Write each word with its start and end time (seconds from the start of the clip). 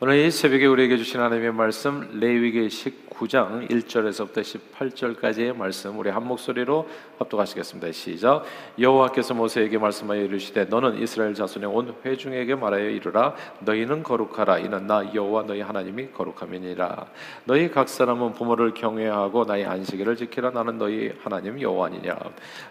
오늘 0.00 0.18
이 0.18 0.30
새벽에 0.30 0.64
우리에게 0.66 0.96
주신 0.96 1.18
하나님의 1.18 1.52
말씀 1.52 2.08
레위기 2.20 2.68
9장 3.18 3.68
1절에서부터 3.68 4.42
18절까지의 4.42 5.56
말씀 5.56 5.98
우리 5.98 6.08
한 6.08 6.24
목소리로 6.24 6.88
합독하시겠습니다. 7.18 7.90
시작. 7.90 8.44
여호와께서 8.78 9.34
모세에게 9.34 9.76
말씀하여 9.78 10.22
이르시되 10.22 10.66
너는 10.66 11.02
이스라엘 11.02 11.34
자손의 11.34 11.68
온 11.68 11.92
회중에게 12.04 12.54
말하여 12.54 12.88
이르라. 12.90 13.34
너희는 13.58 14.04
거룩하라. 14.04 14.58
이는 14.58 14.86
나 14.86 15.02
여호와 15.12 15.46
너희 15.46 15.62
하나님이 15.62 16.12
거룩함이니라. 16.12 17.06
너희 17.44 17.68
각 17.68 17.88
사람은 17.88 18.34
부모를 18.34 18.74
경외하고 18.74 19.46
나의 19.46 19.66
안식일을 19.66 20.14
지키라. 20.14 20.50
나는 20.50 20.78
너희 20.78 21.12
하나님 21.24 21.60
여호와니냐. 21.60 22.16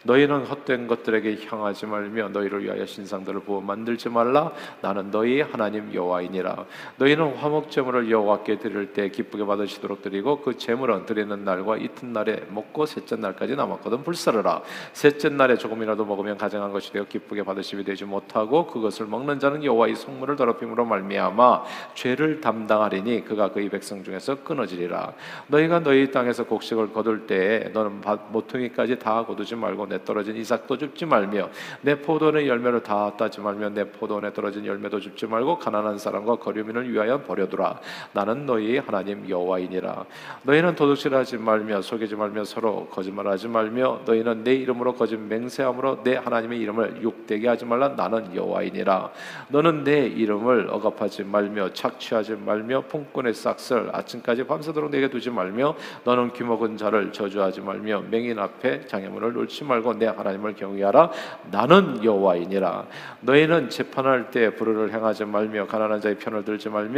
너희는 0.03 0.45
헛된 0.45 0.87
것들에게 0.87 1.39
향하지 1.45 1.87
말며 1.87 2.29
너희를 2.29 2.63
위하여 2.63 2.85
신상들을 2.85 3.41
부어 3.41 3.59
만들지 3.59 4.07
말라. 4.07 4.53
나는 4.79 5.11
너희 5.11 5.41
하나님 5.41 5.93
여호와이니라. 5.93 6.65
너희 6.95 7.16
는 7.17 7.35
화목제물을 7.35 8.11
여호와께 8.11 8.59
드릴 8.59 8.93
때 8.93 9.09
기쁘게 9.09 9.43
받으시도록 9.45 10.03
드리고 10.03 10.41
그 10.41 10.55
재물은 10.55 11.07
드리는 11.07 11.43
날과 11.43 11.77
이튿날에 11.77 12.43
먹고 12.49 12.85
셋째 12.85 13.15
날까지 13.15 13.55
남았거든. 13.55 14.03
불사르라. 14.03 14.61
셋째 14.93 15.29
날에 15.29 15.57
조금이라도 15.57 16.05
먹으면 16.05 16.37
가정한 16.37 16.71
것이 16.71 16.93
되어 16.93 17.05
기쁘게 17.05 17.43
받으심이 17.43 17.83
되지 17.83 18.05
못하고 18.05 18.67
그것을 18.67 19.07
먹는 19.07 19.39
자는 19.39 19.63
여호와의 19.63 19.95
성물을 19.95 20.35
더럽힘으로 20.35 20.85
말미암아 20.85 21.63
죄를 21.95 22.39
담당하리니 22.39 23.25
그가 23.25 23.51
그의 23.51 23.69
백성 23.69 24.03
중에서 24.03 24.43
끊어지리라. 24.43 25.13
너희가 25.47 25.79
너희 25.79 26.11
땅에서 26.11 26.45
곡식을 26.45 26.93
거둘 26.93 27.25
때에 27.25 27.69
너는 27.73 28.01
모퉁이까지 28.29 28.99
다 28.99 29.25
거두지 29.25 29.55
말고 29.55 29.87
내 29.87 30.03
떨어진 30.05 30.35
이삭도 30.35 30.77
줍지 30.77 31.07
말며 31.07 31.49
내 31.81 31.99
포도의 31.99 32.47
열매를 32.47 32.83
다 32.83 33.11
따지 33.17 33.41
말며 33.41 33.69
내 33.69 33.85
포도원에 33.85 34.33
떨어진 34.33 34.65
열매도 34.67 34.99
줍지 34.99 35.25
말고 35.25 35.57
가난한 35.57 35.97
사람과 35.97 36.35
거류민을 36.35 36.91
위하여 36.93 37.06
버려두라. 37.15 37.79
나는 38.13 38.45
너희 38.45 38.77
하나님 38.77 39.27
여호와이니라. 39.27 40.05
너희는 40.43 40.75
도둑질하지 40.75 41.37
말며 41.37 41.81
속이지 41.81 42.15
말며 42.15 42.43
서로 42.43 42.87
거짓말하지 42.87 43.47
말며 43.47 44.01
너희는 44.05 44.43
내 44.43 44.55
이름으로 44.55 44.93
거짓 44.93 45.17
맹세함으로 45.17 46.03
내 46.03 46.15
하나님의 46.15 46.59
이름을 46.59 47.03
욕되게 47.03 47.47
하지 47.47 47.65
말라. 47.65 47.89
나는 47.89 48.35
여호와이니라. 48.35 49.09
너는 49.49 49.83
내 49.83 50.07
이름을 50.07 50.67
억압하지 50.71 51.23
말며 51.23 51.73
착취하지 51.73 52.37
말며 52.45 52.81
풍꾼의 52.87 53.33
싹을 53.33 53.89
아침까지 53.93 54.43
밤새도록 54.45 54.91
내게 54.91 55.09
두지 55.09 55.29
말며 55.29 55.75
너는 56.03 56.33
귀먹은 56.33 56.77
자를 56.77 57.11
저주하지 57.11 57.61
말며 57.61 58.03
맹인 58.09 58.39
앞에 58.39 58.85
장애물을 58.87 59.33
놓지 59.33 59.63
말고 59.63 59.93
내 59.93 60.07
하나님을 60.07 60.55
경외하라. 60.55 61.11
나는 61.51 62.03
여호와이니라. 62.03 62.85
너희는 63.21 63.69
재판할 63.69 64.31
때 64.31 64.55
불의를 64.55 64.93
행하지 64.93 65.25
말며 65.25 65.67
가난한 65.67 66.01
자의 66.01 66.15
편을 66.15 66.43
들지 66.43 66.69
말며 66.69 66.96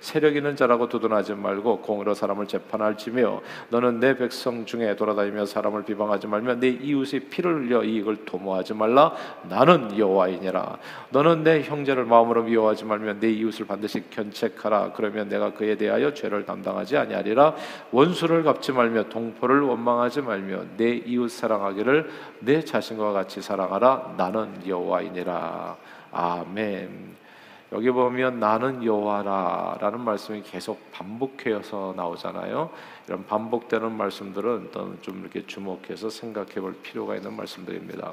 세력 0.00 0.36
있는 0.36 0.56
자라고 0.56 0.88
두둔하지 0.88 1.34
말고 1.34 1.80
공으로 1.80 2.14
사람을 2.14 2.46
재판 2.46 2.74
판할지며 2.74 3.40
너는 3.70 4.00
내 4.00 4.16
백성 4.16 4.66
중에 4.66 4.96
돌아다니며 4.96 5.46
사람을 5.46 5.84
비방하지 5.84 6.26
말며 6.26 6.56
내 6.56 6.68
이웃의 6.68 7.20
피를 7.30 7.54
흘려 7.54 7.82
이익을 7.84 8.24
도모하지 8.24 8.74
말라. 8.74 9.14
나는 9.48 9.96
여호와이니라. 9.96 10.78
너는 11.10 11.44
내 11.44 11.62
형제를 11.62 12.04
마음으로 12.04 12.44
미워하지 12.44 12.84
말며 12.84 13.14
내 13.20 13.30
이웃을 13.30 13.66
반드시 13.66 14.08
견책하라. 14.10 14.92
그러면 14.92 15.28
내가 15.28 15.52
그에 15.52 15.76
대하여 15.76 16.12
죄를 16.12 16.44
담당하지 16.44 16.96
아니하리라. 16.96 17.54
원수를 17.92 18.42
갚지 18.42 18.72
말며 18.72 19.04
동포를 19.04 19.60
원망하지 19.60 20.22
말며 20.22 20.64
내 20.76 20.96
이웃 20.96 21.28
사랑하기를 21.28 22.10
내 22.40 22.64
자신과 22.64 23.12
같이 23.12 23.40
사랑하라. 23.40 24.14
나는 24.16 24.66
여호와이니라. 24.66 25.76
아멘. 26.12 27.23
여기 27.72 27.90
보면 27.90 28.38
나는 28.38 28.84
여호와라라는 28.84 30.00
말씀이 30.00 30.42
계속 30.42 30.92
반복해서 30.92 31.94
나오잖아요. 31.96 32.70
이런 33.08 33.26
반복되는 33.26 33.90
말씀들은 33.92 34.70
좀 35.00 35.20
이렇게 35.20 35.46
주목해서 35.46 36.08
생각해 36.08 36.54
볼 36.54 36.74
필요가 36.82 37.16
있는 37.16 37.34
말씀들입니다. 37.36 38.12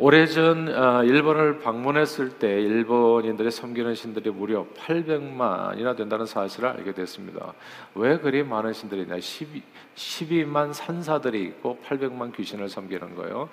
오래전 0.00 0.68
어, 0.68 1.02
일본을 1.02 1.58
방문했을 1.58 2.38
때 2.38 2.48
일본인들이 2.48 3.50
섬기는 3.50 3.96
신들이 3.96 4.30
무려 4.30 4.64
800만이나 4.76 5.96
된다는 5.96 6.24
사실을 6.24 6.68
알게 6.68 6.94
됐습니다. 6.94 7.52
왜 7.96 8.16
그리 8.16 8.44
많은 8.44 8.72
신들이 8.72 9.02
있냐? 9.02 9.18
12, 9.18 9.60
12 9.96 10.44
만 10.44 10.72
산사들이 10.72 11.42
있고 11.42 11.80
800만 11.84 12.32
귀신을 12.32 12.68
섬기는 12.68 13.16
거예요. 13.16 13.48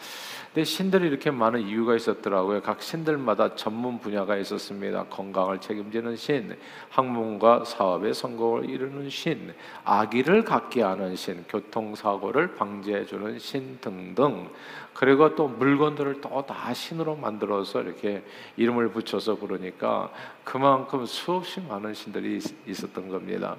근데 0.54 0.64
신들이 0.64 1.08
이렇게 1.08 1.32
많은 1.32 1.62
이유가 1.62 1.96
있었더라고요. 1.96 2.62
각 2.62 2.80
신들마다 2.80 3.56
전문 3.56 3.98
분야가 3.98 4.38
있었습니다. 4.38 5.06
건강을 5.06 5.60
책임지는 5.60 6.16
신, 6.16 6.56
학문과 6.90 7.66
사업의 7.66 8.14
성공을 8.14 8.70
이루는 8.70 9.10
신, 9.10 9.52
아기를 9.84 10.44
갖게 10.44 10.84
하는 10.84 11.16
신, 11.16 11.44
교통사고를 11.50 12.54
방지해 12.54 13.08
주는 13.08 13.40
신 13.40 13.80
등등. 13.82 14.48
그리고 14.96 15.36
또 15.36 15.48
물건들을 15.48 16.22
또 16.22 16.42
다 16.42 16.74
신으로 16.74 17.16
만들어서 17.16 17.82
이렇게 17.82 18.24
이름을 18.56 18.90
붙여서 18.90 19.36
부르니까 19.36 20.10
그만큼 20.44 21.06
수없이 21.06 21.60
많은 21.62 21.94
신들이 21.94 22.40
있었던 22.66 23.10
겁니다. 23.10 23.58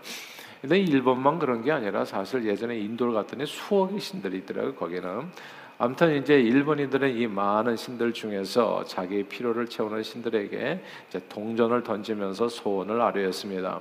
근데 0.60 0.78
일본만 0.80 1.38
그런 1.38 1.62
게 1.62 1.70
아니라 1.70 2.04
사실 2.04 2.44
예전에 2.44 2.78
인도를 2.78 3.12
갔더니 3.12 3.44
수억의 3.47 4.00
신들이 4.00 4.38
있더라고요. 4.38 4.74
거기는. 4.74 5.30
아무튼 5.78 6.16
이제 6.16 6.41
일본인들은 6.41 7.14
이 7.14 7.26
많은 7.26 7.76
신들 7.76 8.14
중에서 8.14 8.84
자기의 8.84 9.24
필요를 9.24 9.66
채우는 9.66 10.03
신들에게 10.03 10.80
동전을 11.28 11.82
던지면서 11.82 12.48
소원을 12.48 12.98
아뢰었습니다. 13.00 13.80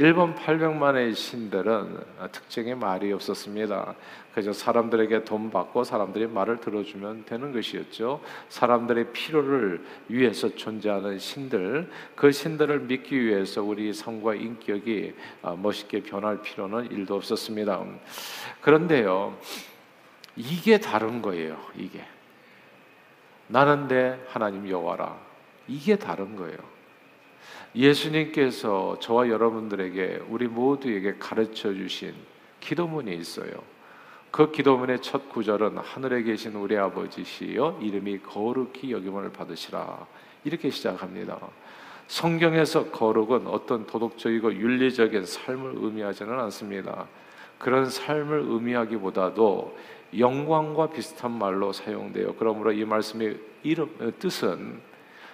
일본 0.00 0.34
800만의 0.34 1.14
신들은 1.14 1.98
특징이 2.32 2.74
말이 2.74 3.12
없었습니다. 3.12 3.94
그저 4.34 4.50
사람들에게 4.50 5.24
돈 5.24 5.50
받고 5.50 5.84
사람들이 5.84 6.26
말을 6.26 6.58
들어주면 6.60 7.26
되는 7.26 7.52
것이었죠. 7.52 8.22
사람들의 8.48 9.12
필요를 9.12 9.84
위해서 10.08 10.48
존재하는 10.54 11.18
신들, 11.18 11.90
그 12.16 12.32
신들을 12.32 12.80
믿기 12.80 13.20
위해서 13.20 13.62
우리 13.62 13.92
성과 13.92 14.34
인격이 14.34 15.12
아, 15.42 15.54
멋있게 15.54 16.02
변할 16.02 16.40
필요는 16.40 16.92
일도 16.92 17.16
없었습니다. 17.16 17.84
그런데요, 18.62 19.36
이게 20.34 20.80
다른 20.80 21.20
거예요. 21.20 21.60
이게 21.76 22.02
나는 23.48 23.86
내 23.86 24.18
하나님 24.28 24.66
여호와라. 24.66 25.18
이게 25.68 25.96
다른 25.96 26.36
거예요. 26.36 26.79
예수님께서 27.74 28.98
저와 29.00 29.28
여러분들에게 29.28 30.22
우리 30.28 30.48
모두에게 30.48 31.16
가르쳐 31.18 31.72
주신 31.72 32.14
기도문이 32.60 33.14
있어요. 33.16 33.50
그 34.30 34.52
기도문의 34.52 35.02
첫 35.02 35.28
구절은 35.28 35.78
하늘에 35.78 36.22
계신 36.22 36.54
우리 36.54 36.76
아버지시여 36.76 37.80
이름이 37.82 38.20
거룩히 38.20 38.92
여김을 38.92 39.32
받으시라 39.32 40.06
이렇게 40.44 40.70
시작합니다. 40.70 41.38
성경에서 42.06 42.90
거룩은 42.90 43.46
어떤 43.46 43.86
도덕적이고 43.86 44.54
윤리적인 44.54 45.26
삶을 45.26 45.74
의미하지는 45.76 46.38
않습니다. 46.40 47.06
그런 47.58 47.88
삶을 47.88 48.46
의미하기보다도 48.48 49.76
영광과 50.18 50.90
비슷한 50.90 51.30
말로 51.32 51.72
사용돼요. 51.72 52.34
그러므로 52.34 52.72
이 52.72 52.84
말씀의 52.84 53.38
이름, 53.62 53.88
뜻은 54.18 54.80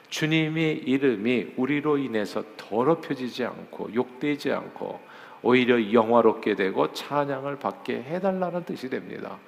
주님의 0.09 0.79
이름이 0.79 1.55
우리로 1.57 1.99
인해서 1.99 2.43
더럽혀지지 2.57 3.45
않고 3.45 3.95
욕되지 3.95 4.53
않고 4.53 5.01
오히려 5.43 5.93
영화롭게 5.93 6.55
되고 6.55 6.93
찬양을 6.93 7.59
받게 7.59 8.03
해달라는 8.03 8.65
뜻이 8.65 8.89
됩니다. 8.89 9.39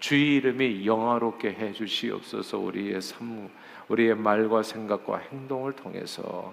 주의 0.00 0.36
이름이 0.36 0.86
영화롭게 0.86 1.50
해 1.50 1.72
주시옵소서 1.72 2.58
우리의 2.58 3.02
삶, 3.02 3.48
우리의 3.88 4.14
말과 4.14 4.62
생각과 4.62 5.18
행동을 5.32 5.72
통해서 5.72 6.52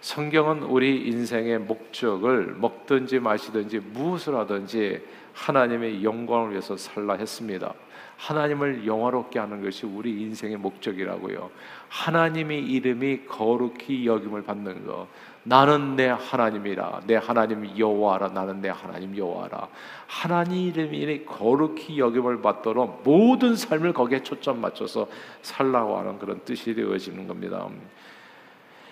성경은 0.00 0.62
우리 0.62 1.08
인생의 1.08 1.60
목적을 1.60 2.54
먹든지 2.58 3.18
마시든지 3.18 3.80
무엇을 3.80 4.36
하든지 4.36 5.02
하나님의 5.32 6.04
영광을 6.04 6.52
위해서 6.52 6.76
살라 6.76 7.14
했습니다. 7.14 7.74
하나님을 8.18 8.84
영화롭게 8.84 9.38
하는 9.38 9.62
것이 9.62 9.86
우리 9.86 10.20
인생의 10.22 10.56
목적이라고요. 10.56 11.50
하나님의 11.88 12.64
이름이 12.64 13.26
거룩히 13.26 14.06
여김을 14.06 14.42
받는 14.42 14.86
것. 14.86 15.06
나는 15.44 15.94
내 15.94 16.08
하나님이라. 16.08 17.02
내 17.06 17.14
하나님 17.14 17.78
여호와라. 17.78 18.28
나는 18.28 18.60
내 18.60 18.68
하나님 18.68 19.16
여호와라. 19.16 19.68
하나님 20.08 20.68
이름이 20.68 21.24
거룩히 21.24 22.00
여김을 22.00 22.42
받도록 22.42 23.02
모든 23.04 23.54
삶을 23.54 23.92
거기에 23.92 24.22
초점 24.24 24.60
맞춰서 24.60 25.06
살라고 25.42 25.96
하는 25.96 26.18
그런 26.18 26.40
뜻이 26.44 26.74
되어지는 26.74 27.28
겁니다. 27.28 27.66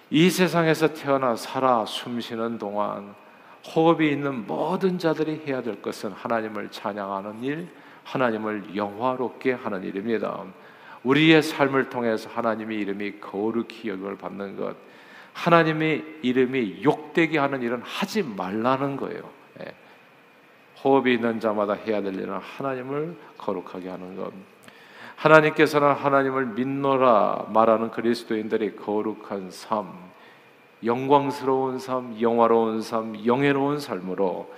이 0.09 0.31
세상에서 0.31 0.95
태어나 0.95 1.35
살아 1.35 1.85
숨쉬는 1.85 2.59
동안 2.59 3.13
호흡이 3.75 4.09
있는 4.13 4.47
모든 4.47 4.99
자들이 5.01 5.43
해야 5.47 5.63
될 5.63 5.83
것은 5.83 6.13
하나님을 6.13 6.71
찬양하는 6.71 7.43
일, 7.43 7.69
하나님을 8.07 8.77
영화롭게 8.77 9.53
하는 9.53 9.83
일입니다. 9.83 10.45
우리의 11.03 11.43
삶을 11.43 11.91
통해서 11.91 12.31
하나님의 12.31 12.79
이름이 12.79 13.21
거룩히 13.21 13.89
여김을 13.89 14.17
받는 14.17 14.57
것, 14.57 14.77
하나님의 15.33 16.19
이름이 16.23 16.83
욕되게 16.85 17.39
하는 17.39 17.63
일은 17.63 17.83
하지 17.83 18.23
말라는 18.23 18.97
거예요. 18.97 19.29
예. 19.61 19.75
호흡이 20.83 21.15
있는 21.15 21.41
자마다 21.41 21.75
해야 21.75 22.01
될 22.01 22.15
일은 22.15 22.39
하나님을 22.39 23.17
거룩하게 23.39 23.89
하는 23.89 24.17
것. 24.17 24.33
하나님께서는 25.17 25.93
하나님을 25.93 26.47
믿노라 26.47 27.47
말하는 27.53 27.91
그리스도인들이 27.91 28.77
거룩한 28.77 29.51
삶, 29.51 29.93
영광스러운 30.85 31.79
삶, 31.79 32.21
영화로운 32.21 32.83
삶, 32.83 33.27
영예로운 33.27 33.81
삶으로 33.81 34.53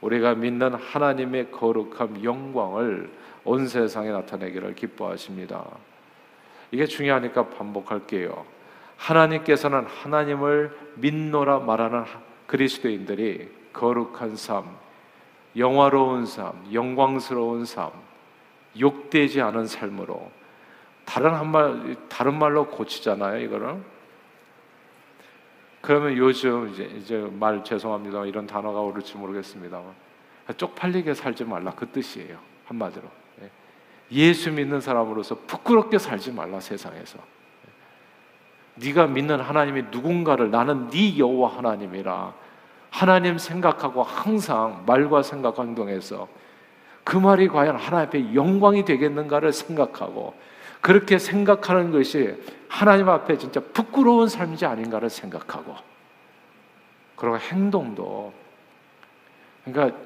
우리가 0.00 0.34
믿는 0.34 0.74
하나님의 0.74 1.50
거룩함, 1.50 2.22
영광을 2.22 3.10
온 3.44 3.66
세상에 3.66 4.10
나타내기를 4.10 4.74
기뻐하십니다. 4.74 5.64
이게 6.70 6.86
중요하니까 6.86 7.48
반복할게요. 7.48 8.44
하나님께서는 8.96 9.86
하나님을 9.86 10.76
믿노라 10.96 11.60
말하는 11.60 12.04
그리스도인들이 12.46 13.48
거룩한 13.72 14.36
삶, 14.36 14.64
영화로운 15.56 16.26
삶, 16.26 16.52
영광스러운 16.72 17.64
삶, 17.64 17.90
욕되지 18.78 19.40
않은 19.40 19.66
삶으로 19.66 20.30
다른 21.04 21.34
한 21.34 21.46
말 21.46 21.96
다른 22.08 22.38
말로 22.38 22.66
고치잖아요, 22.66 23.40
이거를. 23.44 23.76
그러면 25.80 26.16
요즘 26.16 26.70
이제 26.70 26.84
이제 26.98 27.30
말 27.38 27.62
죄송합니다. 27.62 28.26
이런 28.26 28.46
단어가 28.46 28.80
오를지 28.80 29.16
모르겠습니다. 29.16 29.80
쪽팔리게 30.56 31.14
살지 31.14 31.44
말라 31.44 31.72
그 31.72 31.88
뜻이에요. 31.88 32.38
한마디로. 32.66 33.04
예. 33.42 33.50
예수 34.12 34.50
믿는 34.50 34.80
사람으로서 34.80 35.36
부끄럽게 35.46 35.98
살지 35.98 36.32
말라 36.32 36.60
세상에서. 36.60 37.18
네가 38.76 39.06
믿는 39.08 39.40
하나님이 39.40 39.84
누군가를 39.90 40.50
나는 40.50 40.88
네 40.90 41.18
여호와 41.18 41.56
하나님이라 41.56 42.32
하나님 42.90 43.38
생각하고 43.38 44.02
항상 44.02 44.84
말과 44.86 45.22
생각과 45.22 45.64
행동에서 45.64 46.28
그 47.04 47.16
말이 47.16 47.48
과연 47.48 47.76
하나님 47.76 48.06
앞에 48.08 48.34
영광이 48.34 48.84
되겠는가를 48.84 49.52
생각하고 49.52 50.34
그렇게 50.80 51.18
생각하는 51.18 51.90
것이 51.90 52.34
하나님 52.68 53.08
앞에 53.08 53.36
진짜 53.38 53.60
부끄러운 53.60 54.28
삶이지 54.28 54.66
아닌가를 54.66 55.10
생각하고 55.10 55.76
그리고 57.16 57.38
행동도 57.38 58.32
그러니까 59.64 59.96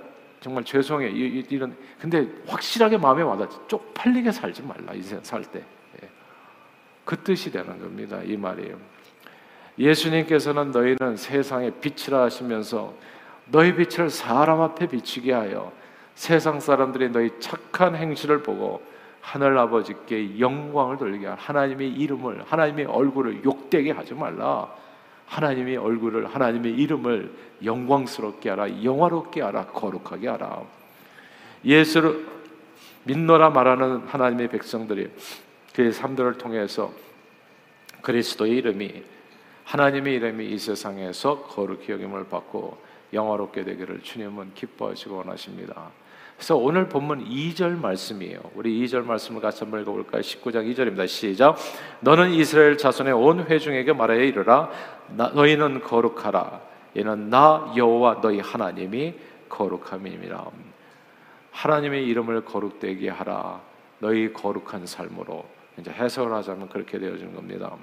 정말 0.41 0.65
죄송해 0.65 1.09
이런 1.09 1.77
근데 2.01 2.27
확실하게 2.47 2.99
마음에 2.99 3.23
와닿 3.23 3.69
쪽팔리게 3.69 4.33
살지 4.33 4.63
말라 4.63 4.93
인생 4.95 5.21
살때. 5.23 5.61
예. 5.61 6.09
그 7.05 7.17
뜻이 7.23 7.51
되는 7.51 7.79
겁니다 7.79 8.21
이 8.25 8.37
말이에요 8.37 8.77
예수님께서는 9.79 10.71
너희는 10.71 11.17
세상의 11.17 11.73
빛이라 11.81 12.23
하시면서 12.23 12.95
너희 13.47 13.75
빛을 13.75 14.11
사람 14.11 14.61
앞에 14.61 14.87
비추게 14.87 15.33
하여 15.33 15.73
세상 16.15 16.61
사람들이 16.61 17.11
너희 17.11 17.31
착한 17.41 17.97
행실을 17.97 18.43
보고 18.43 18.83
하늘 19.23 19.57
아버지께 19.57 20.39
영광을 20.39 20.99
돌리게 20.99 21.27
하라. 21.27 21.39
하나님의 21.41 21.89
이름을 21.93 22.43
하나님의 22.45 22.87
얼굴을 22.87 23.45
욕되게 23.45 23.93
하지 23.93 24.15
말라. 24.15 24.69
하나님의 25.27 25.77
얼굴을 25.77 26.27
하나님의 26.27 26.75
이름을 26.75 27.33
영광스럽게 27.65 28.51
하라. 28.51 28.85
영화롭게 28.85 29.41
하라. 29.41 29.67
거룩하게 29.67 30.29
하라. 30.29 30.63
예수를 31.65 32.27
믿노라 33.05 33.51
말하는 33.51 33.99
하나님의 34.09 34.49
백성들이 34.49 35.11
그의 35.75 35.93
삶들을 35.93 36.39
통해서 36.39 36.93
그리스도의 38.03 38.57
이름이 38.57 39.03
하나님의 39.65 40.15
이름이 40.15 40.51
이 40.51 40.59
세상에서 40.59 41.45
거룩히 41.45 41.93
여김을 41.93 42.29
받고 42.29 42.77
영화롭게 43.13 43.65
되기를 43.65 44.03
주님은 44.03 44.55
기뻐하시고 44.55 45.17
원하십니다. 45.17 45.91
그래서 46.37 46.57
오늘 46.57 46.89
본문 46.89 47.25
2절 47.29 47.79
말씀이에요. 47.79 48.41
우리 48.55 48.85
2절 48.85 49.05
말씀을 49.05 49.41
같이 49.41 49.61
한번 49.63 49.83
읽어볼까요? 49.83 50.23
19장 50.23 50.69
2절입니다. 50.75 51.07
시작. 51.07 51.57
너는 52.01 52.33
이스라엘 52.33 52.77
자손의 52.77 53.13
온 53.13 53.45
회중에게 53.45 53.93
말하여 53.93 54.21
이르라. 54.21 54.71
너희는 55.35 55.83
거룩하라. 55.83 56.61
이는 56.95 57.31
나 57.31 57.73
여호와 57.77 58.21
너희 58.21 58.41
하나님이 58.41 59.15
거룩함이니라. 59.49 60.47
하나님의 61.53 62.07
이름을 62.09 62.45
거룩되게 62.45 63.09
하라. 63.09 63.61
너희 64.01 64.33
거룩한 64.33 64.87
삶으로 64.87 65.45
이제 65.79 65.91
해석을 65.91 66.33
하자면 66.33 66.69
그렇게 66.71 66.99
되어진 66.99 67.35
겁니다. 67.35 67.77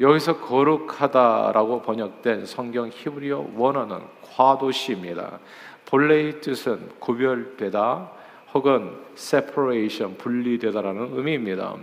여기서 0.00 0.40
거룩하다라고 0.40 1.82
번역된 1.82 2.44
성경 2.46 2.90
히브리어 2.92 3.46
원어는 3.54 4.00
과도시입니다. 4.34 5.38
본래의 5.86 6.40
뜻은 6.40 6.90
구별되다 6.98 8.10
혹은 8.52 8.92
separation 9.16 10.16
분리되다라는 10.18 11.10
의미입니다. 11.12 11.76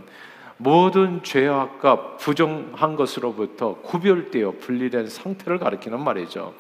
모든 0.57 1.23
죄악과 1.23 2.17
부정한 2.17 2.95
것으로부터 2.95 3.75
구별되어 3.81 4.53
분리된 4.59 5.07
상태를 5.07 5.57
가리키는 5.57 5.99
말이죠. 5.99 6.53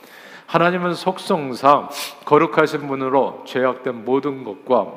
하나님은 0.47 0.93
속성상 0.95 1.89
거룩하신 2.25 2.87
분으로 2.87 3.43
죄악된 3.45 4.03
모든 4.03 4.43
것과 4.43 4.91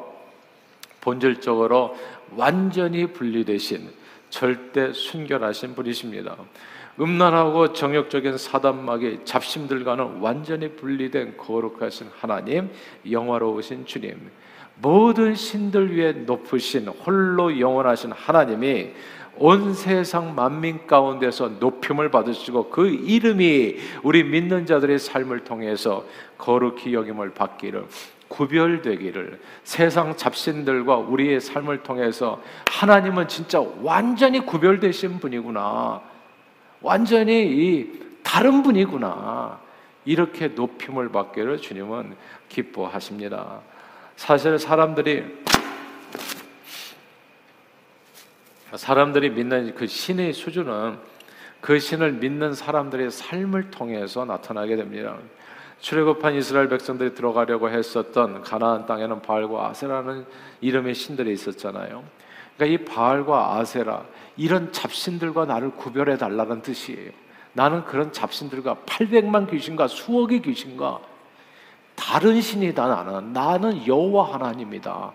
본질적으로 1.02 1.96
완전히 2.34 3.06
분리되신 3.06 3.90
절대 4.30 4.92
순결하신 4.92 5.74
분이십니다. 5.74 6.36
음란하고 6.98 7.72
정욕적인 7.72 8.38
사단막의 8.38 9.20
잡심들과는 9.24 10.20
완전히 10.20 10.70
분리된 10.70 11.36
거룩하신 11.36 12.08
하나님, 12.18 12.70
영화로우신 13.10 13.84
주님, 13.84 14.30
모든 14.80 15.34
신들 15.34 15.96
위에 15.96 16.12
높으신 16.12 16.88
홀로 16.88 17.58
영원하신 17.58 18.12
하나님이 18.12 18.92
온 19.38 19.74
세상 19.74 20.34
만민 20.34 20.86
가운데서 20.86 21.48
높임을 21.60 22.10
받으시고 22.10 22.70
그 22.70 22.88
이름이 22.88 23.76
우리 24.02 24.24
믿는 24.24 24.64
자들의 24.64 24.98
삶을 24.98 25.44
통해서 25.44 26.06
거룩히 26.38 26.94
여김을 26.94 27.34
받기를 27.34 27.84
구별되기를 28.28 29.40
세상 29.64 30.16
잡신들과 30.16 30.96
우리의 30.96 31.40
삶을 31.40 31.82
통해서 31.82 32.42
하나님은 32.66 33.28
진짜 33.28 33.60
완전히 33.82 34.40
구별되신 34.40 35.20
분이구나. 35.20 36.02
완전히 36.80 38.00
다른 38.22 38.62
분이구나. 38.62 39.60
이렇게 40.04 40.48
높임을 40.48 41.10
받기를 41.10 41.58
주님은 41.58 42.16
기뻐하십니다. 42.48 43.60
사실 44.16 44.58
사람들이 44.58 45.24
사람들이 48.74 49.30
믿는 49.30 49.74
그 49.74 49.86
신의 49.86 50.32
수준은 50.32 50.98
그 51.60 51.78
신을 51.78 52.12
믿는 52.12 52.54
사람들의 52.54 53.10
삶을 53.10 53.70
통해서 53.70 54.24
나타나게 54.24 54.76
됩니다. 54.76 55.16
출애굽한 55.80 56.34
이스라엘 56.34 56.68
백성들이 56.68 57.14
들어가려고 57.14 57.68
했었던 57.68 58.42
가나안 58.42 58.86
땅에는 58.86 59.22
바알과 59.22 59.68
아세라는 59.68 60.26
이름의 60.60 60.94
신들이 60.94 61.32
있었잖아요. 61.32 62.02
그러니까 62.56 62.82
이 62.82 62.84
바알과 62.84 63.56
아세라 63.56 64.04
이런 64.36 64.72
잡신들과 64.72 65.44
나를 65.44 65.70
구별해 65.72 66.16
달라는 66.16 66.62
뜻이에요. 66.62 67.10
나는 67.52 67.84
그런 67.84 68.12
잡신들과 68.12 68.76
800만 68.86 69.50
귀신과 69.50 69.88
수억의 69.88 70.42
귀신과 70.42 71.00
다른 71.94 72.40
신이다 72.40 72.86
나는 72.86 73.32
나는 73.32 73.86
여호와 73.86 74.34
하나님이다. 74.34 75.12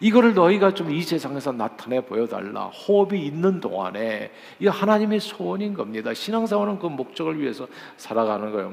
이거를 0.00 0.34
너희가 0.34 0.74
좀 0.74 0.90
이 0.90 1.00
세상에서 1.02 1.52
나타내 1.52 2.00
보여달라. 2.00 2.64
호흡이 2.64 3.24
있는 3.24 3.60
동안에 3.60 4.30
이 4.58 4.66
하나님의 4.66 5.20
소원인 5.20 5.74
겁니다. 5.74 6.12
신앙생활은 6.12 6.78
그 6.80 6.86
목적을 6.86 7.38
위해서 7.40 7.68
살아가는 7.96 8.50
거예요. 8.50 8.72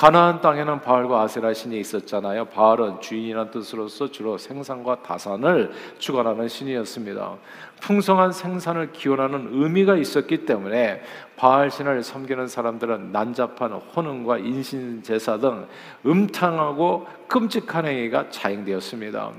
가나안 0.00 0.40
땅에는 0.40 0.80
바알과 0.80 1.20
아세라 1.20 1.52
신이 1.52 1.78
있었잖아요. 1.78 2.46
바알은 2.46 3.02
주인이란 3.02 3.50
뜻으로서 3.50 4.10
주로 4.10 4.38
생산과 4.38 5.02
다산을 5.02 5.72
주관하는 5.98 6.48
신이었습니다. 6.48 7.36
풍성한 7.82 8.32
생산을 8.32 8.92
기원하는 8.92 9.50
의미가 9.52 9.96
있었기 9.96 10.46
때문에 10.46 11.02
바알 11.36 11.70
신을 11.70 12.02
섬기는 12.02 12.48
사람들은 12.48 13.12
난잡한 13.12 13.72
혼응과 13.72 14.38
인신 14.38 15.02
제사 15.02 15.36
등 15.36 15.66
음탕하고 16.06 17.06
끔찍한 17.28 17.84
행위가 17.84 18.30
자행되었습니다. 18.30 19.32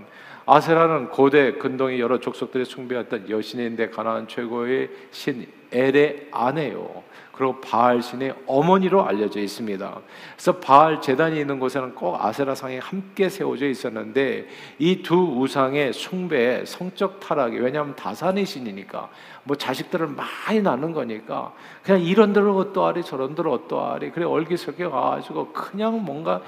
아세라는 0.45 1.09
고대 1.09 1.53
근동의 1.53 1.99
여러 1.99 2.19
족속들이 2.19 2.65
숭배했던 2.65 3.31
여신인데 3.31 3.89
가나안 3.89 4.27
최고의 4.27 4.91
신 5.09 5.43
엘의 5.71 6.27
아내요. 6.31 7.03
그리고 7.41 7.59
바알 7.59 8.03
신의 8.03 8.35
어머니로 8.45 9.03
알려져 9.03 9.39
있습니다. 9.39 9.99
그래서 10.35 10.57
바알 10.59 11.01
재단이 11.01 11.39
있는 11.39 11.59
곳에는 11.59 11.95
꼭 11.95 12.23
아세라 12.23 12.53
상이 12.53 12.77
함께 12.77 13.29
세워져 13.29 13.67
있었는데 13.67 14.47
이 14.77 15.01
두 15.01 15.15
우상의 15.15 15.93
숭배에 15.93 16.65
성적 16.65 17.19
타락이 17.19 17.57
왜냐하면 17.57 17.95
다산의 17.95 18.45
신이니까 18.45 19.09
뭐 19.43 19.57
자식들을 19.57 20.07
많이 20.07 20.61
낳는 20.61 20.91
거니까 20.91 21.53
그냥 21.81 22.01
이런대로 22.01 22.55
어떠하리 22.57 23.03
저런대로 23.03 23.51
어떠하리 23.53 24.11
그래 24.11 24.25
얼기설게 24.25 24.87
가지고 24.87 25.51
그냥 25.51 26.03
뭔가 26.03 26.41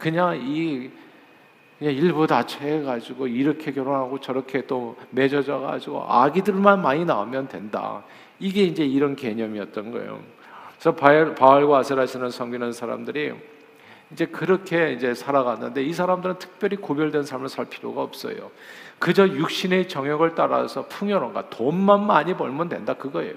그냥 0.00 0.40
이 0.42 0.90
그냥 1.78 1.94
일부 1.94 2.26
다쳐해가지고 2.26 3.26
이렇게 3.26 3.72
결혼하고 3.72 4.18
저렇게 4.20 4.66
또 4.66 4.96
맺어져 5.10 5.58
가지고 5.58 6.04
아기들만 6.08 6.80
많이 6.80 7.04
나오면 7.04 7.48
된다. 7.48 8.02
이게 8.42 8.64
이제 8.64 8.84
이런 8.84 9.14
개념이었던 9.14 9.92
거예요. 9.92 10.20
그래서 10.74 10.96
바알, 10.96 11.34
바알과 11.36 11.78
아세라시는 11.78 12.30
섬기는 12.30 12.72
사람들이 12.72 13.32
이제 14.12 14.26
그렇게 14.26 14.92
이제 14.92 15.14
살아갔는데 15.14 15.82
이 15.84 15.92
사람들은 15.92 16.40
특별히 16.40 16.76
구별된 16.76 17.22
삶을 17.22 17.48
살 17.48 17.66
필요가 17.66 18.02
없어요. 18.02 18.50
그저 18.98 19.28
육신의 19.28 19.88
정욕을 19.88 20.34
따라서 20.34 20.86
풍요로운가 20.88 21.50
돈만 21.50 22.04
많이 22.04 22.34
벌면 22.34 22.68
된다 22.68 22.94
그거예요. 22.94 23.36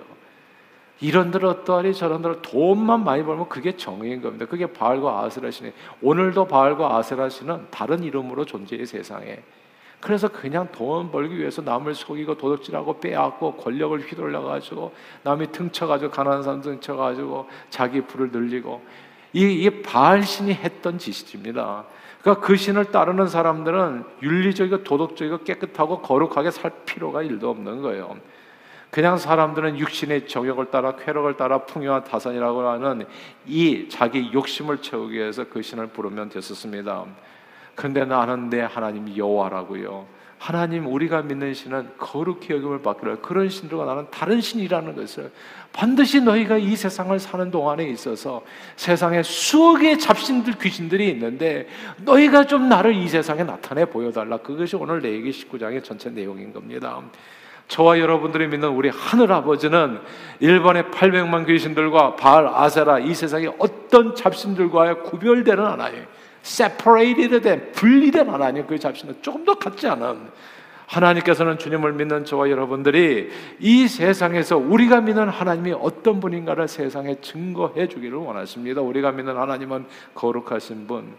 이런들 1.02 1.46
어떠하리 1.46 1.94
저런들 1.94 2.42
돈만 2.42 3.04
많이 3.04 3.24
벌면 3.24 3.48
그게 3.48 3.78
정의인 3.78 4.22
겁니다. 4.22 4.46
그게 4.48 4.66
바알과 4.66 5.24
아세라시네. 5.24 5.72
오늘도 6.02 6.48
바알과 6.48 6.98
아세라시는 6.98 7.68
다른 7.70 8.04
이름으로 8.04 8.46
존재해 8.46 8.86
세상에. 8.86 9.40
그래서 10.06 10.28
그냥 10.28 10.68
돈 10.72 11.10
벌기 11.10 11.36
위해서 11.36 11.64
남을 11.64 11.96
속이고 11.96 12.38
도둑질하고 12.38 13.00
빼앗고 13.00 13.56
권력을 13.56 14.00
휘둘러 14.00 14.44
가지고 14.44 14.94
남이 15.24 15.52
등쳐 15.52 15.88
가지고 15.88 16.12
가난한 16.12 16.44
사람 16.44 16.62
등쳐 16.62 16.96
가지고 16.96 17.50
자기 17.72 18.02
부를 18.02 18.30
늘리고 18.30 18.84
이게 19.34 19.82
바알 19.82 20.22
신이 20.22 20.54
했던 20.54 21.00
짓입니다. 21.00 21.86
그러니까 22.22 22.46
그 22.46 22.56
신을 22.56 22.92
따르는 22.92 23.28
사람들은 23.28 24.04
윤리적이고 24.22 24.84
도덕적이고 24.84 25.40
깨끗하고 25.40 26.04
거룩하게 26.04 26.52
살 26.52 26.72
필요가 26.86 27.24
일도 27.24 27.50
없는 27.50 27.82
거예요. 27.82 28.16
그냥 28.92 29.18
사람들은 29.18 29.80
육신의 29.80 30.28
정욕을 30.28 30.70
따라 30.70 30.98
쾌락을 30.98 31.36
따라 31.36 31.66
풍요한 31.66 32.04
다산이라고 32.04 32.62
하는 32.62 33.08
이 33.48 33.90
자기 33.90 34.32
욕심을 34.32 34.84
채우기 34.84 35.16
위해서 35.16 35.46
그 35.50 35.64
신을 35.64 35.88
부르면 35.88 36.30
됐었습니다. 36.30 37.06
근데 37.76 38.06
나는 38.06 38.50
내 38.50 38.62
하나님 38.62 39.16
여호와라고요. 39.16 40.16
하나님 40.38 40.86
우리가 40.86 41.22
믿는 41.24 41.54
신은 41.54 41.92
거룩히 41.98 42.54
여김을 42.54 42.82
받기로 42.82 43.20
그런 43.20 43.50
신들과 43.50 43.86
나는 43.86 44.06
다른 44.12 44.42
신이라는 44.42 44.96
것을 44.96 45.32
반드시 45.74 46.22
너희가 46.22 46.58
이 46.58 46.76
세상을 46.76 47.18
사는 47.20 47.52
동안에 47.52 47.86
있어서 47.90 48.44
세상에 48.76 49.24
수억의 49.24 49.98
잡신들 50.00 50.54
귀신들이 50.60 51.10
있는데 51.10 51.68
너희가 51.98 52.46
좀 52.46 52.70
나를 52.70 52.94
이 52.94 53.08
세상에 53.08 53.44
나타내 53.44 53.86
보여달라. 53.86 54.38
그것이 54.38 54.76
오늘 54.76 55.00
레이기 55.00 55.32
19장의 55.32 55.84
전체 55.84 56.10
내용인 56.10 56.54
겁니다. 56.54 57.02
저와 57.68 58.00
여러분들이 58.00 58.48
믿는 58.48 58.70
우리 58.70 58.90
하늘 58.90 59.32
아버지는 59.32 60.00
일본의 60.40 60.84
800만 60.84 61.48
귀신들과 61.48 62.16
바알 62.16 62.48
아세라 62.48 63.00
이 63.00 63.14
세상의 63.14 63.56
어떤 63.58 64.14
잡신들과의 64.14 65.02
구별되는 65.04 65.66
하나님, 65.66 66.06
separated 66.46 67.42
된 67.42 67.72
분리된 67.72 68.30
하나님 68.30 68.68
그 68.68 68.78
잡신은 68.78 69.18
조금 69.22 69.44
더 69.44 69.56
같지 69.56 69.88
않은 69.88 70.30
하나님께서는 70.86 71.58
주님을 71.58 71.94
믿는 71.94 72.26
저와 72.26 72.52
여러분들이 72.52 73.32
이 73.60 73.88
세상에서 73.88 74.58
우리가 74.58 75.02
믿는 75.02 75.28
하나님이 75.30 75.74
어떤 75.74 76.20
분인가를 76.20 76.68
세상에 76.68 77.20
증거해 77.22 77.88
주기를 77.88 78.20
원하십니다. 78.20 78.82
우리가 78.82 79.12
믿는 79.12 79.36
하나님은 79.36 79.86
거룩하신 80.14 80.86
분, 80.86 81.16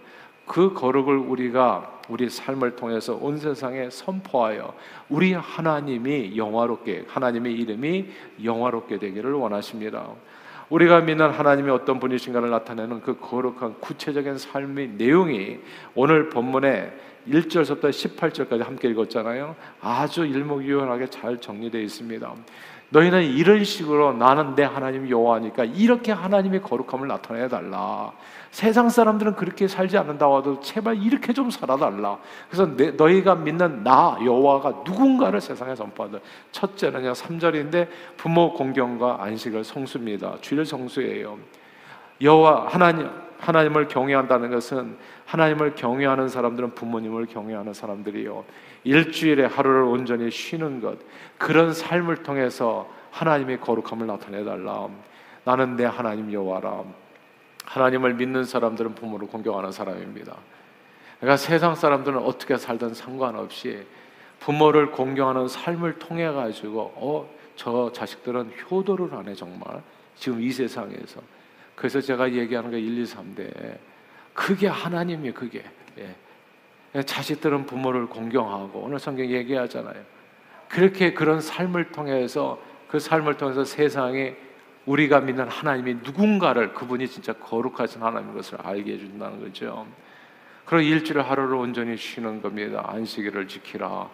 그 0.47 0.73
거룩을 0.73 1.17
우리가 1.17 2.01
우리 2.09 2.31
삶을 2.31 2.77
통해서 2.77 3.19
온 3.21 3.37
세상에 3.39 3.91
선포하여 3.91 4.73
우리 5.09 5.33
하나님이 5.33 6.37
영화롭게 6.37 7.07
하나님의 7.09 7.53
이름이 7.55 8.07
영화롭게 8.45 9.01
되기를 9.01 9.33
원하십니다. 9.33 10.07
우리가 10.69 11.01
믿는 11.01 11.31
하나님이 11.31 11.71
어떤 11.71 12.01
분이신가를 12.01 12.51
나타내는 12.51 13.01
그 13.01 13.19
거룩한 13.19 13.81
구체적인 13.81 14.39
삶의 14.39 14.89
내용이 14.97 15.59
오늘 15.95 16.29
본문에 16.29 16.93
1절부터 17.29 17.91
18절까지 17.91 18.65
함께 18.65 18.89
읽었잖아요. 18.89 19.57
아주 19.81 20.25
일목요연하게 20.25 21.11
잘 21.11 21.41
정리되어 21.41 21.81
있습니다. 21.81 22.35
너희는 22.91 23.25
이런 23.25 23.65
식으로 23.65 24.13
나는 24.13 24.55
내 24.55 24.63
하나님 24.63 25.09
여호와니까 25.09 25.65
이렇게 25.65 26.13
하나님의 26.13 26.63
거룩함을 26.63 27.09
나타내 27.09 27.49
달라. 27.49 28.13
세상 28.51 28.89
사람들은 28.89 29.35
그렇게 29.35 29.69
살지 29.69 29.99
않는다고 29.99 30.39
해도 30.39 30.61
제발 30.61 31.03
이렇게 31.03 31.33
좀 31.33 31.51
살아달라. 31.51 32.19
그래서 32.49 32.77
내, 32.77 32.93
너희가 32.93 33.35
믿는 33.35 33.83
나 33.83 34.17
여호와가 34.25 34.83
누군가를 34.85 35.41
세상에 35.41 35.75
선포하다. 35.75 36.19
첫째는 36.53 37.13
3절인데 37.13 37.89
부모 38.17 38.55
공경과 38.55 39.23
안식을 39.23 39.65
성수입니다. 39.65 40.37
주일 40.41 40.65
성수예요. 40.65 41.39
여호와 42.21 42.69
하나님 42.69 43.11
하나님을 43.47 43.89
경외한다는 43.89 44.51
것은 44.51 44.97
하나님을 45.25 45.75
경외하는 45.75 46.29
사람들은 46.29 46.75
부모님을 46.75 47.27
경외하는 47.27 47.73
사람들이요. 47.73 48.45
일주일에 48.85 49.45
하루를 49.47 49.83
온전히 49.83 50.31
쉬는 50.31 50.81
것 50.81 50.99
그런 51.39 51.73
삶을 51.73 52.23
통해서 52.23 52.89
하나님의 53.11 53.61
거룩함을 53.61 54.07
나타내 54.07 54.45
달라. 54.45 54.89
나는 55.45 55.77
내 55.77 55.85
하나님 55.85 56.33
여호와라. 56.33 56.85
하나님을 57.65 58.15
믿는 58.15 58.45
사람들은 58.45 58.95
부모를 58.95 59.29
공경하는 59.29 59.73
사람입니다. 59.73 60.37
그러니까 61.21 61.37
세상 61.37 61.75
사람들은 61.75 62.19
어떻게 62.19 62.57
살든 62.57 62.95
상관없이 62.95 63.87
부모를 64.41 64.91
공경하는 64.91 65.49
삶을 65.49 65.99
통해 65.99 66.31
가지고 66.31 66.93
어 66.97 67.37
저 67.57 67.91
자식들은 67.93 68.53
효도를 68.71 69.13
하네 69.13 69.35
정말 69.35 69.83
지금 70.15 70.41
이 70.41 70.51
세상에서 70.53 71.21
그래서 71.77 72.01
제가 72.01 72.33
얘기하는 72.33 72.71
게 72.71 72.81
1, 72.81 72.99
2, 72.99 73.05
3대 73.05 73.79
그게 74.35 74.67
하나님이 74.67 75.33
그게 75.33 75.65
예. 75.99 77.03
자식들은 77.03 77.67
부모를 77.67 78.07
공경하고 78.07 78.81
오늘 78.81 78.99
성경 78.99 79.27
얘기하잖아요. 79.27 80.03
그렇게 80.69 81.13
그런 81.13 81.41
삶을 81.41 81.93
통해서 81.93 82.61
그 82.89 82.99
삶을 82.99 83.37
통해서 83.37 83.65
세상에 83.65 84.35
우리가 84.87 85.21
믿는 85.21 85.49
하나님이 85.49 85.95
누군가를 86.05 86.73
그분이 86.73 87.09
진짜 87.09 87.33
거룩하신 87.35 88.03
하나님인 88.03 88.35
것을 88.35 88.59
알게 88.63 88.95
해준다는 88.95 89.41
거죠. 89.41 89.87
그리고 90.65 90.83
일주일 90.83 91.21
하루를 91.21 91.57
온전히 91.57 91.97
쉬는 91.97 92.41
겁니다. 92.41 92.85
안식일을 92.89 93.49
지키라. 93.49 94.09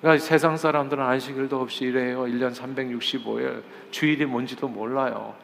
그러니까 0.00 0.24
세상 0.24 0.56
사람들은 0.56 1.02
안식일도 1.02 1.60
없이 1.60 1.84
일해요. 1.86 2.22
1년 2.22 2.54
365일. 2.54 3.62
주일이 3.90 4.24
뭔지도 4.24 4.68
몰라요. 4.68 5.34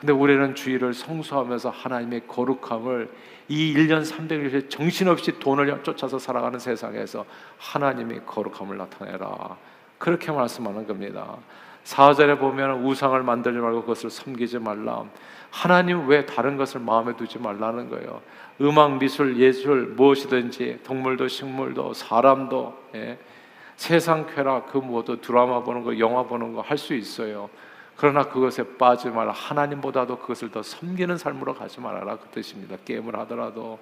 근데 0.00 0.12
우리는 0.12 0.54
주일을 0.54 0.94
성수하면서 0.94 1.70
하나님의 1.70 2.22
거룩함을 2.28 3.10
이 3.48 3.74
1년 3.74 4.04
300일 4.08 4.70
정신없이 4.70 5.38
돈을 5.40 5.82
쫓아서 5.82 6.18
살아가는 6.18 6.58
세상에서 6.58 7.24
하나님의 7.58 8.24
거룩함을 8.24 8.76
나타내라. 8.76 9.56
그렇게 9.98 10.30
말씀하는 10.30 10.86
겁니다. 10.86 11.36
4절에 11.84 12.38
보면 12.38 12.84
우상을 12.84 13.20
만들지 13.22 13.58
말고 13.58 13.80
그것을 13.80 14.10
섬기지 14.10 14.58
말라. 14.60 15.04
하나님 15.50 16.06
왜 16.06 16.26
다른 16.26 16.56
것을 16.56 16.80
마음에 16.80 17.16
두지 17.16 17.38
말라는 17.38 17.88
거예요. 17.88 18.20
음악, 18.60 18.98
미술, 18.98 19.36
예술 19.38 19.94
무엇이든지 19.96 20.80
동물도 20.84 21.26
식물도 21.28 21.94
사람도 21.94 22.78
예. 22.94 23.18
세상 23.76 24.26
쾌락 24.26 24.72
그 24.72 24.78
뭐도 24.78 25.20
드라마 25.20 25.62
보는 25.62 25.84
거, 25.84 25.98
영화 25.98 26.24
보는 26.24 26.52
거 26.52 26.60
할 26.60 26.76
수 26.76 26.94
있어요. 26.94 27.48
그러나 27.98 28.22
그것에 28.22 28.64
빠지지 28.78 29.10
말라. 29.10 29.32
하나님보다도 29.32 30.18
그것을 30.18 30.52
더 30.52 30.62
섬기는 30.62 31.18
삶으로 31.18 31.52
가지 31.54 31.80
말아라 31.80 32.16
그 32.16 32.28
뜻입니다. 32.28 32.76
게임을 32.84 33.18
하더라도 33.20 33.80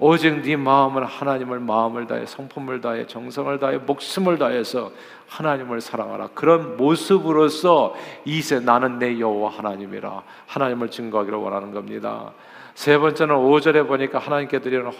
오직 0.00 0.42
네 0.42 0.56
마음은 0.56 1.04
하나님을 1.04 1.60
마음을 1.60 2.08
다해 2.08 2.26
성품을 2.26 2.80
다해 2.80 3.06
정성을 3.06 3.56
다해 3.60 3.78
목숨을 3.78 4.38
다해서 4.38 4.90
하나님을 5.28 5.80
사랑하라. 5.80 6.30
그런 6.34 6.76
모습으로서 6.76 7.94
이세 8.24 8.58
나는 8.58 8.98
내 8.98 9.20
여호와 9.20 9.52
하나님이라 9.52 10.22
하나님을 10.46 10.90
증거하기를 10.90 11.38
원하는 11.38 11.72
겁니다. 11.72 12.32
세 12.74 12.98
번째는 12.98 13.36
5절에 13.36 13.86
보니까 13.86 14.18
하나님께 14.18 14.58
드리는 14.60 14.90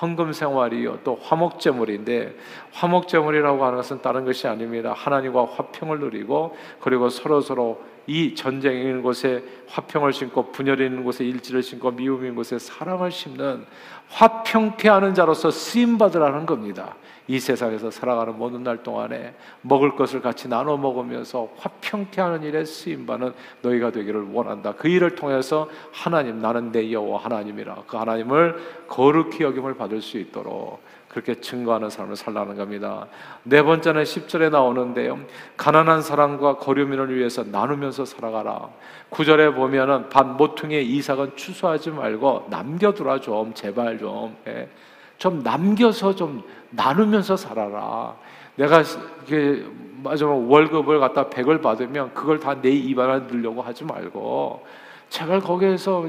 헌금 0.00 0.32
생활이요 0.32 1.00
또 1.02 1.18
화목제물인데 1.22 2.36
화목제물이라고 2.72 3.64
하는 3.64 3.76
것은 3.76 4.02
다른 4.02 4.24
것이 4.24 4.46
아닙니다. 4.46 4.92
하나님과 4.94 5.46
화평을 5.46 5.98
누리고 6.00 6.56
그리고 6.80 7.08
서로 7.08 7.40
서로 7.40 7.80
이 8.06 8.34
전쟁 8.34 8.76
있는 8.76 9.02
곳에 9.02 9.42
화평을 9.68 10.12
심고 10.12 10.52
분열이 10.52 10.86
있는 10.86 11.04
곳에 11.04 11.24
일지를 11.24 11.62
심고 11.62 11.90
미움이 11.92 12.20
있는 12.20 12.34
곳에 12.34 12.58
사랑을 12.58 13.10
심는 13.10 13.64
화평케 14.08 14.88
하는 14.88 15.14
자로서 15.14 15.50
쓰임 15.50 15.98
받으라는 15.98 16.46
겁니다. 16.46 16.94
이 17.28 17.40
세상에서 17.40 17.90
살아가는 17.90 18.38
모든 18.38 18.62
날 18.62 18.82
동안에 18.82 19.34
먹을 19.62 19.96
것을 19.96 20.22
같이 20.22 20.48
나눠 20.48 20.76
먹으면서 20.76 21.48
화평케 21.56 22.20
하는 22.20 22.44
일에 22.44 22.64
쓰임 22.64 23.04
받는 23.04 23.32
너희가 23.62 23.90
되기를 23.90 24.28
원한다. 24.32 24.74
그 24.76 24.86
일을 24.86 25.16
통해서 25.16 25.68
하나님 25.92 26.40
나는 26.40 26.70
내 26.70 26.92
여호와 26.92 27.24
하나님이라 27.24 27.82
그 27.88 27.96
하나님을 27.96 28.86
거룩히 28.86 29.42
여김을 29.42 29.74
받을 29.74 30.00
수 30.00 30.18
있도록 30.18 30.80
그렇게 31.16 31.40
증거하는 31.40 31.88
삶을 31.88 32.14
살라는 32.14 32.56
겁니다. 32.56 33.06
네 33.42 33.62
번째는 33.62 34.02
10절에 34.02 34.50
나오는데요. 34.50 35.18
가난한 35.56 36.02
사람과 36.02 36.58
거류민을 36.58 37.16
위해서 37.16 37.42
나누면서 37.42 38.04
살아가라. 38.04 38.68
9절에 39.10 39.54
보면은 39.54 40.10
밭 40.10 40.26
모퉁이의 40.26 40.86
이삭은 40.86 41.36
추수하지 41.36 41.92
말고 41.92 42.48
남겨두라 42.50 43.20
좀 43.20 43.54
제발 43.54 43.96
좀. 43.96 44.36
예. 44.46 44.68
좀 45.16 45.42
남겨서 45.42 46.14
좀 46.14 46.42
나누면서 46.68 47.38
살아라. 47.38 48.14
내가 48.56 48.82
이게 49.24 49.64
마지막 50.02 50.32
월급을 50.34 51.00
갖다 51.00 51.30
100을 51.30 51.62
받으면 51.62 52.12
그걸 52.12 52.38
다 52.38 52.54
내 52.60 52.68
입안에 52.68 53.20
넣으려고 53.20 53.62
하지 53.62 53.84
말고 53.84 54.66
제발 55.08 55.40
거기에서 55.40 56.02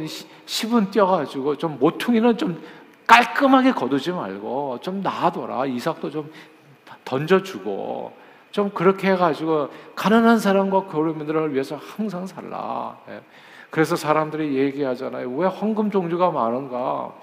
10은 0.45 0.91
떼어가지고 0.91 1.55
좀 1.55 1.77
모퉁이는 1.79 2.37
좀 2.37 2.61
깔끔하게 3.07 3.71
거두지 3.71 4.11
말고 4.11 4.79
좀 4.81 5.01
놔둬라. 5.01 5.65
이삭도 5.65 6.11
좀 6.11 6.31
던져주고 7.05 8.11
좀 8.51 8.69
그렇게 8.71 9.11
해가지고 9.11 9.69
가난한 9.95 10.39
사람과 10.39 10.85
거류민들을 10.85 11.53
위해서 11.53 11.77
항상 11.77 12.27
살라. 12.27 12.97
예. 13.09 13.21
그래서 13.69 13.95
사람들이 13.95 14.57
얘기하잖아요. 14.57 15.29
왜 15.29 15.47
헌금 15.47 15.91
종류가 15.91 16.31
많은가? 16.31 17.13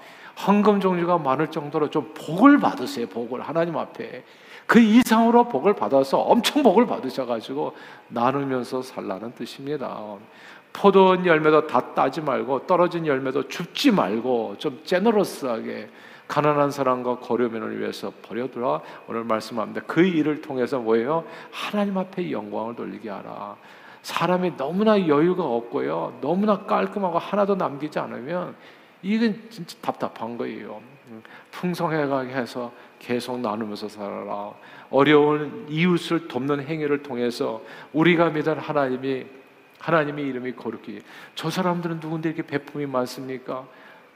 헌금 0.47 0.79
종류가 0.79 1.17
많을 1.19 1.49
정도로 1.49 1.89
좀 1.89 2.13
복을 2.15 2.59
받으세요. 2.59 3.07
복을 3.07 3.41
하나님 3.41 3.77
앞에 3.77 4.23
그 4.65 4.79
이상으로 4.79 5.47
복을 5.47 5.75
받아서 5.75 6.19
엄청 6.19 6.63
복을 6.63 6.87
받으셔가지고 6.87 7.73
나누면서 8.09 8.81
살라는 8.81 9.33
뜻입니다. 9.33 10.17
포도원 10.75 11.25
열매도 11.25 11.67
다 11.67 11.93
따지 11.93 12.19
말고 12.19 12.67
떨어진 12.67 13.07
열매도 13.07 13.47
줍지 13.47 13.91
말고 13.91 14.55
좀 14.57 14.81
제너러스하게 14.83 15.89
가난한 16.27 16.69
사람과 16.69 17.19
거류면을 17.19 17.79
위해서 17.79 18.11
버려두라 18.21 18.81
오늘 19.07 19.23
말씀합니다. 19.23 19.81
그 19.87 20.01
일을 20.01 20.41
통해서 20.41 20.79
뭐예요? 20.79 21.23
하나님 21.51 21.97
앞에 21.97 22.29
영광을 22.29 22.75
돌리게 22.75 23.09
하라. 23.09 23.55
사람이 24.01 24.57
너무나 24.57 25.07
여유가 25.07 25.43
없고요, 25.43 26.19
너무나 26.21 26.57
깔끔하고 26.65 27.19
하나도 27.19 27.55
남기지 27.55 27.97
않으면 27.97 28.55
이건 29.01 29.41
진짜 29.49 29.77
답답한 29.81 30.37
거예요. 30.37 30.81
풍성해가게 31.51 32.33
해서 32.33 32.71
계속 32.99 33.39
나누면서 33.39 33.87
살아라. 33.87 34.51
어려운 34.89 35.65
이웃을 35.69 36.27
돕는 36.27 36.65
행위를 36.65 37.01
통해서 37.01 37.61
우리가 37.93 38.29
믿은 38.31 38.57
하나님이 38.57 39.25
하나님의 39.85 40.25
이름이 40.25 40.53
거룩히 40.53 41.01
저 41.35 41.49
사람들은 41.49 41.99
누군데 41.99 42.29
이렇게 42.29 42.45
배품이 42.45 42.87
많습니까? 42.87 43.67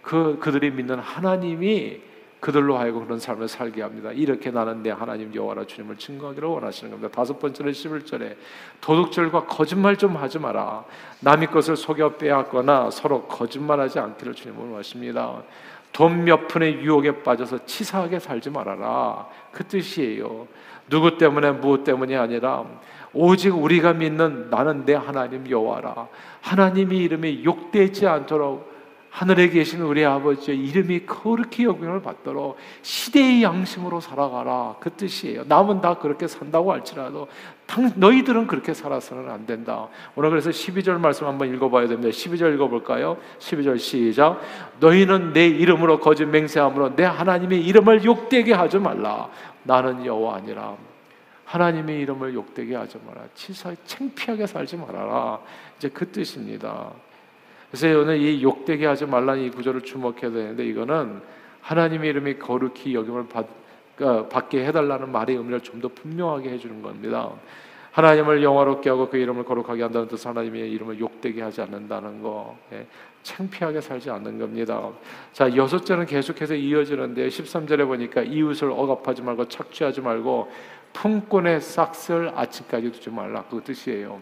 그 0.01 0.39
그들이 0.39 0.71
믿는 0.71 0.97
하나님이 0.99 2.01
그들로 2.39 2.77
하여금 2.77 3.03
그런 3.03 3.19
삶을 3.19 3.47
살게 3.49 3.81
합니다. 3.81 4.11
이렇게 4.11 4.49
나는 4.49 4.81
내 4.81 4.91
하나님 4.91 5.35
여호와라 5.35 5.65
주님을 5.65 5.97
증거하기를 5.97 6.47
원하시는 6.47 6.89
겁니다. 6.89 7.11
다섯 7.13 7.37
번째는 7.37 7.71
11절에 7.73 8.35
도둑질과 8.79 9.45
거짓말 9.45 9.97
좀 9.97 10.15
하지 10.15 10.39
마라. 10.39 10.85
남의 11.19 11.47
것을 11.51 11.75
속여 11.75 12.15
빼앗거나 12.15 12.91
서로 12.91 13.23
거짓말하지 13.23 13.99
않기를 13.99 14.33
주님은 14.33 14.69
원하십니다. 14.69 15.43
돈 15.91 16.23
몇 16.23 16.47
푼의 16.47 16.81
유혹에 16.81 17.23
빠져서 17.23 17.65
치사하게 17.65 18.19
살지 18.19 18.49
말아라. 18.49 19.27
그 19.51 19.65
뜻이에요. 19.65 20.47
누구 20.89 21.17
때문에 21.17 21.51
무엇 21.51 21.83
때문이 21.83 22.15
아니라 22.15 22.65
오직 23.13 23.55
우리가 23.55 23.93
믿는 23.93 24.49
나는 24.49 24.85
내 24.85 24.93
하나님 24.93 25.49
여호와라. 25.49 26.07
하나님의 26.41 26.97
이름이 26.99 27.43
욕되지 27.43 28.07
않도록 28.07 28.69
하늘에 29.09 29.49
계신 29.49 29.81
우리 29.81 30.05
아버지의 30.05 30.57
이름이 30.57 31.05
거룩히 31.05 31.65
여김을 31.65 32.01
받도록 32.01 32.57
시대의 32.83 33.43
양심으로 33.43 33.99
살아가라 33.99 34.75
그 34.79 34.91
뜻이에요. 34.91 35.43
남은 35.47 35.81
다 35.81 35.95
그렇게 35.95 36.27
산다고 36.27 36.71
할지라도 36.71 37.27
너희들은 37.95 38.47
그렇게 38.47 38.73
살아서는 38.73 39.29
안 39.29 39.45
된다. 39.45 39.87
오늘 40.15 40.29
그래서 40.29 40.51
12절 40.51 40.99
말씀 40.99 41.27
한번 41.27 41.53
읽어봐야 41.53 41.87
됩니다. 41.87 42.09
12절 42.09 42.53
읽어볼까요? 42.55 43.17
12절 43.39 43.79
시작. 43.79 44.41
너희는 44.79 45.33
내 45.33 45.47
이름으로 45.47 45.99
거짓 45.99 46.25
맹세함으로 46.25 46.95
내 46.95 47.03
하나님의 47.03 47.65
이름을 47.65 48.05
욕되게 48.05 48.53
하지 48.53 48.77
말라. 48.77 49.29
나는 49.63 50.05
여호와 50.05 50.35
아니라. 50.35 50.75
하나님의 51.45 51.99
이름을 52.01 52.35
욕되게 52.35 52.75
하지 52.75 52.99
마라. 53.05 53.21
치사 53.33 53.73
창피하게 53.85 54.45
살지 54.45 54.77
말아라. 54.77 55.39
이제 55.77 55.89
그 55.89 56.11
뜻입니다. 56.11 56.91
그래서 57.71 57.99
오늘 57.99 58.19
이 58.19 58.41
욕되게 58.41 58.85
하지 58.85 59.05
말라는 59.05 59.43
이 59.43 59.51
구절을 59.51 59.81
주목해야 59.81 60.31
되는데 60.31 60.65
이거는 60.65 61.21
하나님의 61.61 62.09
이름이 62.09 62.39
거룩히 62.39 62.95
여김을 62.95 63.27
받, 63.27 63.45
그러니까 63.95 64.27
받게 64.29 64.65
해달라는 64.65 65.11
말의 65.11 65.35
의미를 65.35 65.61
좀 65.61 65.81
더 65.81 65.87
분명하게 65.87 66.49
해주는 66.51 66.81
겁니다. 66.81 67.31
하나님을 67.91 68.43
영화롭게 68.43 68.89
하고 68.89 69.09
그 69.09 69.17
이름을 69.17 69.43
거룩하게 69.45 69.83
한다는 69.83 70.07
뜻, 70.07 70.25
하나님의 70.25 70.71
이름을 70.71 70.99
욕되게 70.99 71.41
하지 71.41 71.61
않는다는 71.61 72.21
거, 72.21 72.57
예, 72.71 72.85
창피하게 73.23 73.81
살지 73.81 74.09
않는 74.09 74.39
겁니다. 74.39 74.89
자, 75.33 75.53
여섯째는 75.55 76.05
계속해서 76.05 76.55
이어지는데 76.55 77.27
13절에 77.27 77.85
보니까 77.87 78.21
이웃을 78.21 78.71
억압하지 78.71 79.21
말고 79.21 79.47
착취하지 79.47 80.01
말고 80.01 80.51
품꾼의 80.93 81.61
싹을 81.61 82.31
아침까지 82.35 82.91
두지 82.91 83.09
말라 83.09 83.43
그 83.49 83.61
뜻이에요. 83.63 84.19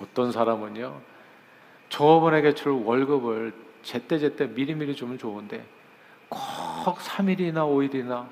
어떤 0.00 0.32
사람은요 0.32 1.11
종업원에게 1.92 2.54
줄 2.54 2.72
월급을 2.72 3.52
제때 3.82 4.18
제때 4.18 4.46
미리미리 4.46 4.96
주면 4.96 5.18
좋은데 5.18 5.62
꼭 6.30 6.96
3일이나 6.98 7.56
5일이나 7.56 8.26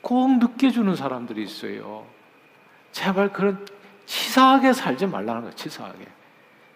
꼭 0.00 0.38
늦게 0.38 0.70
주는 0.70 0.94
사람들이 0.94 1.42
있어요. 1.42 2.06
제발 2.92 3.32
그런 3.32 3.66
치사하게 4.06 4.72
살지 4.72 5.06
말라는 5.06 5.42
거야. 5.42 5.50
치사하게. 5.52 6.06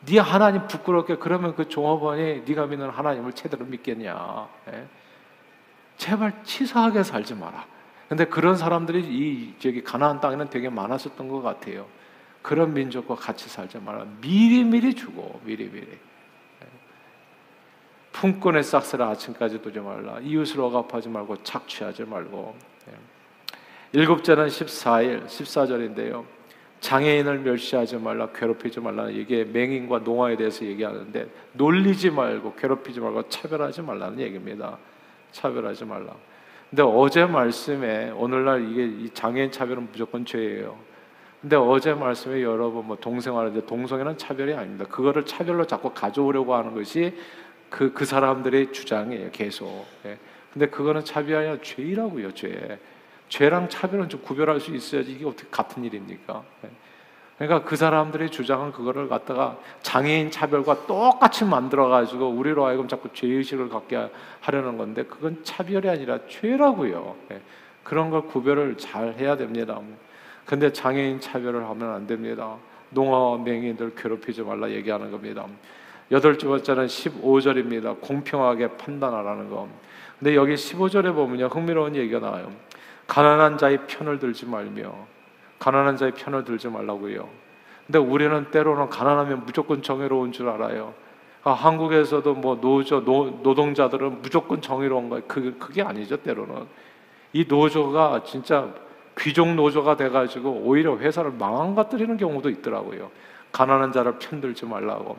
네 0.07 0.19
하나님 0.19 0.67
부끄럽게 0.67 1.17
그러면 1.17 1.55
그 1.55 1.69
종업원이 1.69 2.43
네가 2.47 2.67
믿는 2.67 2.91
하나님을 2.91 3.33
제대로 3.33 3.65
믿겠냐? 3.65 4.49
예? 4.73 4.87
제발 5.97 6.43
치사하게 6.43 7.05
살지 7.05 7.37
마라. 7.37 7.65
근데 8.09 8.25
그런 8.25 8.57
사람들이 8.57 9.01
이 9.01 9.55
저기 9.61 9.85
가나안 9.85 10.21
땅에는 10.21 10.51
되게 10.51 10.71
많았었던 10.71 11.29
것 11.29 11.43
같아요. 11.43 11.87
그런 12.43 12.75
민족과 12.75 13.15
같이 13.15 13.49
살지 13.49 13.79
말라. 13.79 14.05
미리미리 14.21 14.95
주고 14.95 15.41
미리미리. 15.45 16.16
품꾼의 18.17 18.63
싹스를 18.63 19.05
아침까지 19.05 19.61
두지 19.61 19.79
말라. 19.81 20.19
이웃을 20.23 20.59
억압하지 20.61 21.11
말고 21.11 21.43
착취하지 21.43 22.05
말고. 22.05 22.55
예. 22.89 22.93
일곱째는 23.93 24.47
14일, 24.47 25.27
14절인데요. 25.27 26.25
장애인을 26.81 27.41
멸시하지 27.41 27.99
말라, 27.99 28.29
괴롭히지 28.31 28.81
말라. 28.81 29.11
이게 29.11 29.45
맹인과 29.45 29.99
농아에 29.99 30.37
대해서 30.37 30.65
얘기하는데 30.65 31.27
놀리지 31.53 32.11
말고 32.11 32.55
괴롭히지 32.55 33.01
말고 33.01 33.29
차별하지 33.29 33.83
말라는 33.83 34.19
얘기입니다. 34.21 34.79
차별하지 35.33 35.85
말라. 35.85 36.15
근데 36.71 36.83
어제 36.83 37.27
말씀에 37.27 38.11
오늘날 38.11 38.71
이게 38.71 38.85
이 38.85 39.11
장애인 39.11 39.53
차별은 39.53 39.89
무조건 39.93 40.25
죄예요. 40.25 40.79
근데 41.43 41.55
어제 41.57 41.93
말씀에 41.93 42.43
여러분 42.43 42.87
뭐 42.87 42.97
동성하는데 42.97 43.67
동성애는 43.67 44.17
차별이 44.17 44.55
아닙니다. 44.55 44.87
그거를 44.87 45.27
차별로 45.27 45.67
자꾸 45.67 45.91
가져오려고 45.91 46.55
하는 46.55 46.75
것이 46.75 47.15
그, 47.71 47.93
그 47.93 48.05
사람들의 48.05 48.73
주장이에요, 48.73 49.31
계속. 49.33 49.87
예. 50.05 50.19
근데 50.53 50.67
그거는 50.69 51.05
차별이 51.05 51.37
아니라 51.37 51.59
죄라고요, 51.63 52.33
죄. 52.35 52.79
죄랑 53.29 53.69
차별은 53.69 54.09
좀 54.09 54.23
구별할 54.23 54.61
수 54.61 54.75
있어야지 54.75 55.13
이게 55.13 55.27
어떻게 55.27 55.49
같은 55.51 55.85
일입니까? 55.85 56.43
예. 56.65 56.71
그러니까 57.39 57.69
그 57.69 57.77
사람들의 57.77 58.31
주장은 58.31 58.73
그거를 58.73 59.09
갖다가 59.09 59.59
장애인 59.83 60.31
차별과 60.31 60.87
똑같이 60.87 61.45
만들어가지고 61.45 62.31
우리로 62.31 62.65
하여금 62.65 62.89
자꾸 62.89 63.13
죄의식을 63.13 63.69
갖게 63.69 64.09
하려는 64.41 64.79
건데 64.79 65.03
그건 65.05 65.45
차별이 65.45 65.89
아니라 65.89 66.21
죄라고요. 66.29 67.17
예. 67.33 67.41
그런 67.83 68.11
걸 68.11 68.23
구별을 68.23 68.79
잘 68.79 69.15
해야 69.19 69.37
됩니다. 69.37 69.81
근데 70.47 70.73
장애인 70.73 71.21
차별을 71.21 71.69
하면 71.69 71.93
안 71.93 72.07
됩니다. 72.07 72.57
농어 72.91 73.39
맹인들 73.39 73.95
괴롭히지 73.95 74.43
말라 74.43 74.71
얘기하는 74.71 75.11
겁니다. 75.11 75.47
여덟 76.11 76.39
번째는 76.39 76.87
15절입니다. 76.87 78.01
공평하게 78.01 78.77
판단하라는 78.77 79.51
거. 79.51 79.69
근데 80.19 80.35
여기 80.37 80.55
15절에 80.55 81.15
보면요. 81.15 81.47
흥미로운 81.47 81.97
얘기가 81.97 82.21
나와요. 82.21 82.53
가난한 83.07 83.59
자의 83.59 83.79
편을 83.87 84.19
들지 84.19 84.47
말며 84.47 84.95
가난한 85.59 85.97
자의 85.97 86.13
편을 86.13 86.45
들지 86.45 86.69
말라고요. 86.69 87.29
근데 87.87 87.99
우리는 87.99 88.51
때로는 88.51 88.89
가난하면 88.89 89.45
무조건 89.45 89.83
정의로운 89.83 90.33
줄 90.33 90.49
알아요. 90.49 90.95
아, 91.45 91.53
한국에서도 91.53 92.35
뭐 92.35 92.61
노조 92.61 93.05
노, 93.05 93.39
노동자들은 93.43 94.23
무조건 94.23 94.61
정의로운 94.61 95.09
거예요. 95.09 95.25
그 95.29 95.57
그게 95.59 95.83
아니죠 95.83 96.17
때로는 96.17 96.67
이 97.33 97.45
노조가 97.49 98.25
진짜 98.25 98.75
귀족 99.19 99.55
노조가 99.55 99.97
돼가지고 99.97 100.51
오히려 100.65 100.97
회사를 100.99 101.33
망한 101.33 101.75
것들이는 101.75 102.17
경우도 102.17 102.51
있더라고요. 102.51 103.11
가난한 103.53 103.93
자를 103.93 104.19
편들지 104.19 104.67
말라고. 104.67 105.17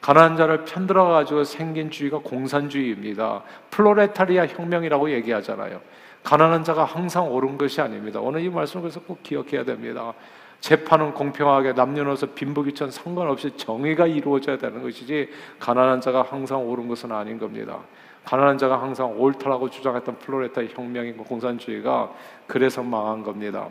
가난한 0.00 0.36
자를 0.36 0.64
편들어 0.64 1.08
가지고 1.08 1.44
생긴 1.44 1.90
주의가 1.90 2.18
공산주의입니다. 2.18 3.42
프롤레타리아 3.70 4.46
혁명이라고 4.46 5.10
얘기하잖아요. 5.10 5.80
가난한 6.22 6.64
자가 6.64 6.84
항상 6.84 7.32
옳은 7.32 7.56
것이 7.58 7.80
아닙니다. 7.80 8.20
오늘 8.20 8.42
이 8.42 8.48
말씀을 8.48 8.82
그래서 8.82 9.00
꼭 9.00 9.22
기억해야 9.22 9.64
됩니다. 9.64 10.12
재판은 10.60 11.14
공평하게 11.14 11.74
남녀노소 11.74 12.28
빈부귀천 12.28 12.90
상관없이 12.90 13.56
정의가 13.56 14.06
이루어져야 14.06 14.58
되는 14.58 14.82
것이지 14.82 15.28
가난한 15.60 16.00
자가 16.00 16.22
항상 16.22 16.68
옳은 16.68 16.88
것은 16.88 17.12
아닌 17.12 17.38
겁니다. 17.38 17.78
가난한 18.24 18.58
자가 18.58 18.82
항상 18.82 19.20
옳다라고 19.20 19.70
주장했던 19.70 20.18
프롤레타리아 20.18 20.64
혁명인 20.64 21.16
공산주의가 21.16 22.10
그래서 22.48 22.82
망한 22.82 23.22
겁니다. 23.22 23.68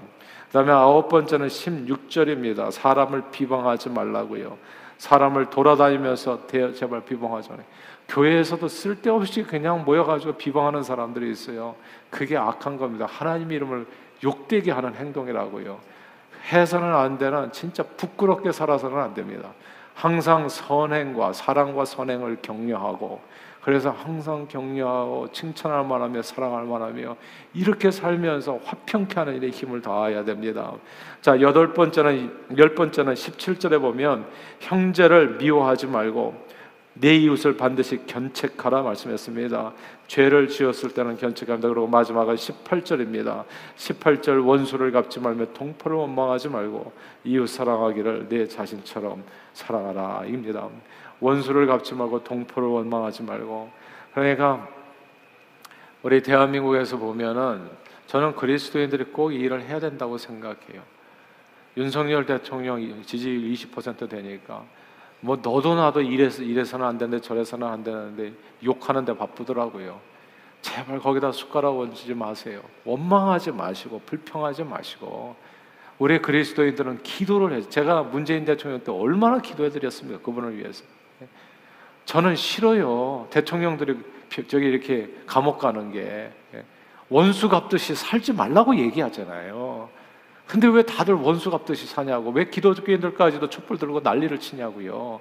그다음에 0.47 0.71
아홉 0.71 1.09
번째는 1.09 1.47
16절입니다. 1.47 2.71
사람을 2.71 3.23
비방하지 3.31 3.89
말라고요. 3.89 4.57
사람을 4.97 5.49
돌아다니면서 5.49 6.47
제발 6.47 7.03
비방하지 7.05 7.49
말 7.49 7.59
교회에서도 8.07 8.67
쓸데없이 8.67 9.43
그냥 9.43 9.83
모여가지고 9.83 10.33
비방하는 10.33 10.83
사람들이 10.83 11.31
있어요. 11.31 11.75
그게 12.09 12.37
악한 12.37 12.77
겁니다. 12.77 13.07
하나님 13.09 13.51
이름을 13.51 13.85
욕되게 14.23 14.71
하는 14.71 14.95
행동이라고요. 14.95 15.79
해서는 16.51 16.93
안 16.95 17.17
되는 17.17 17.51
진짜 17.51 17.83
부끄럽게 17.83 18.51
살아서는 18.51 18.97
안 18.99 19.13
됩니다. 19.13 19.49
항상 19.95 20.47
선행과 20.47 21.33
사랑과 21.33 21.85
선행을 21.85 22.39
격려하고 22.41 23.21
그래서 23.65 23.89
항상 23.89 24.47
격려하고 24.47 25.31
칭찬할 25.31 25.87
만하며 25.87 26.21
사랑할 26.21 26.65
만하며 26.65 27.17
이렇게 27.55 27.89
살면서 27.89 28.59
화평케 28.63 29.15
하는 29.15 29.37
일에 29.37 29.49
힘을 29.49 29.81
다해야 29.81 30.23
됩니다. 30.23 30.71
자, 31.19 31.41
여덟 31.41 31.73
번째는 31.73 32.57
열 32.59 32.75
번째는 32.75 33.15
17절에 33.15 33.81
보면 33.81 34.27
형제를 34.59 35.37
미워하지 35.37 35.87
말고 35.87 36.45
내 36.93 37.15
이웃을 37.15 37.57
반드시 37.57 38.05
견책하라 38.05 38.83
말씀했습니다. 38.83 39.73
죄를 40.05 40.47
지었을 40.47 40.93
때는 40.93 41.17
견책합니다. 41.17 41.67
그리고 41.67 41.87
마지막은 41.87 42.35
18절입니다. 42.35 43.45
18절 43.77 44.45
원수를 44.45 44.91
갚지 44.91 45.19
말며 45.19 45.45
동포를 45.53 45.97
원망하지 45.97 46.49
말고 46.49 46.91
이웃 47.23 47.47
사랑하기를 47.47 48.29
내 48.29 48.47
자신처럼 48.47 49.23
사랑하라입니다. 49.55 50.67
원수를 51.19 51.65
갚지 51.65 51.95
말고 51.95 52.23
동포를 52.23 52.67
원망하지 52.69 53.23
말고 53.23 53.71
그러니까 54.13 54.67
우리 56.03 56.21
대한민국에서 56.21 56.97
보면은 56.97 57.69
저는 58.07 58.35
그리스도인들이 58.35 59.05
꼭 59.05 59.31
이 59.31 59.37
일을 59.37 59.63
해야 59.63 59.79
된다고 59.79 60.17
생각해요. 60.17 60.83
윤석열 61.77 62.25
대통령 62.25 63.01
지지율 63.03 63.51
20% 63.53 64.07
되니까 64.07 64.63
뭐 65.21 65.37
너도 65.41 65.75
나도 65.75 66.01
이래서 66.01 66.43
이래서는 66.43 66.85
안 66.85 66.97
되는데 66.97 67.21
저래서는 67.21 67.67
안 67.67 67.83
되는데 67.83 68.33
욕하는데 68.63 69.17
바쁘더라고요. 69.17 69.99
제발 70.61 70.99
거기다 70.99 71.31
숟가락 71.31 71.77
얹지 71.79 72.13
마세요. 72.13 72.61
원망하지 72.83 73.51
마시고 73.51 74.01
불평하지 74.05 74.63
마시고 74.63 75.35
우리 75.97 76.21
그리스도인들은 76.21 77.03
기도를 77.03 77.57
해. 77.57 77.61
제가 77.69 78.03
문재인 78.03 78.45
대통령 78.45 78.83
때 78.83 78.91
얼마나 78.91 79.39
기도해 79.39 79.69
드렸습니까? 79.69 80.21
그분을 80.21 80.57
위해서. 80.57 80.83
저는 82.05 82.35
싫어요. 82.35 83.27
대통령들이 83.29 83.97
저기 84.47 84.65
이렇게 84.65 85.09
감옥 85.25 85.57
가는 85.59 85.91
게 85.91 86.31
원수 87.09 87.49
갚듯이 87.49 87.95
살지 87.95 88.33
말라고 88.33 88.75
얘기하잖아요. 88.75 89.89
근데 90.47 90.67
왜 90.67 90.83
다들 90.83 91.15
원수 91.15 91.49
갚듯이 91.49 91.87
사냐고, 91.87 92.29
왜 92.31 92.45
기독교인들까지도 92.45 93.49
촛불 93.49 93.77
들고 93.77 94.01
난리를 94.01 94.39
치냐고요. 94.39 95.19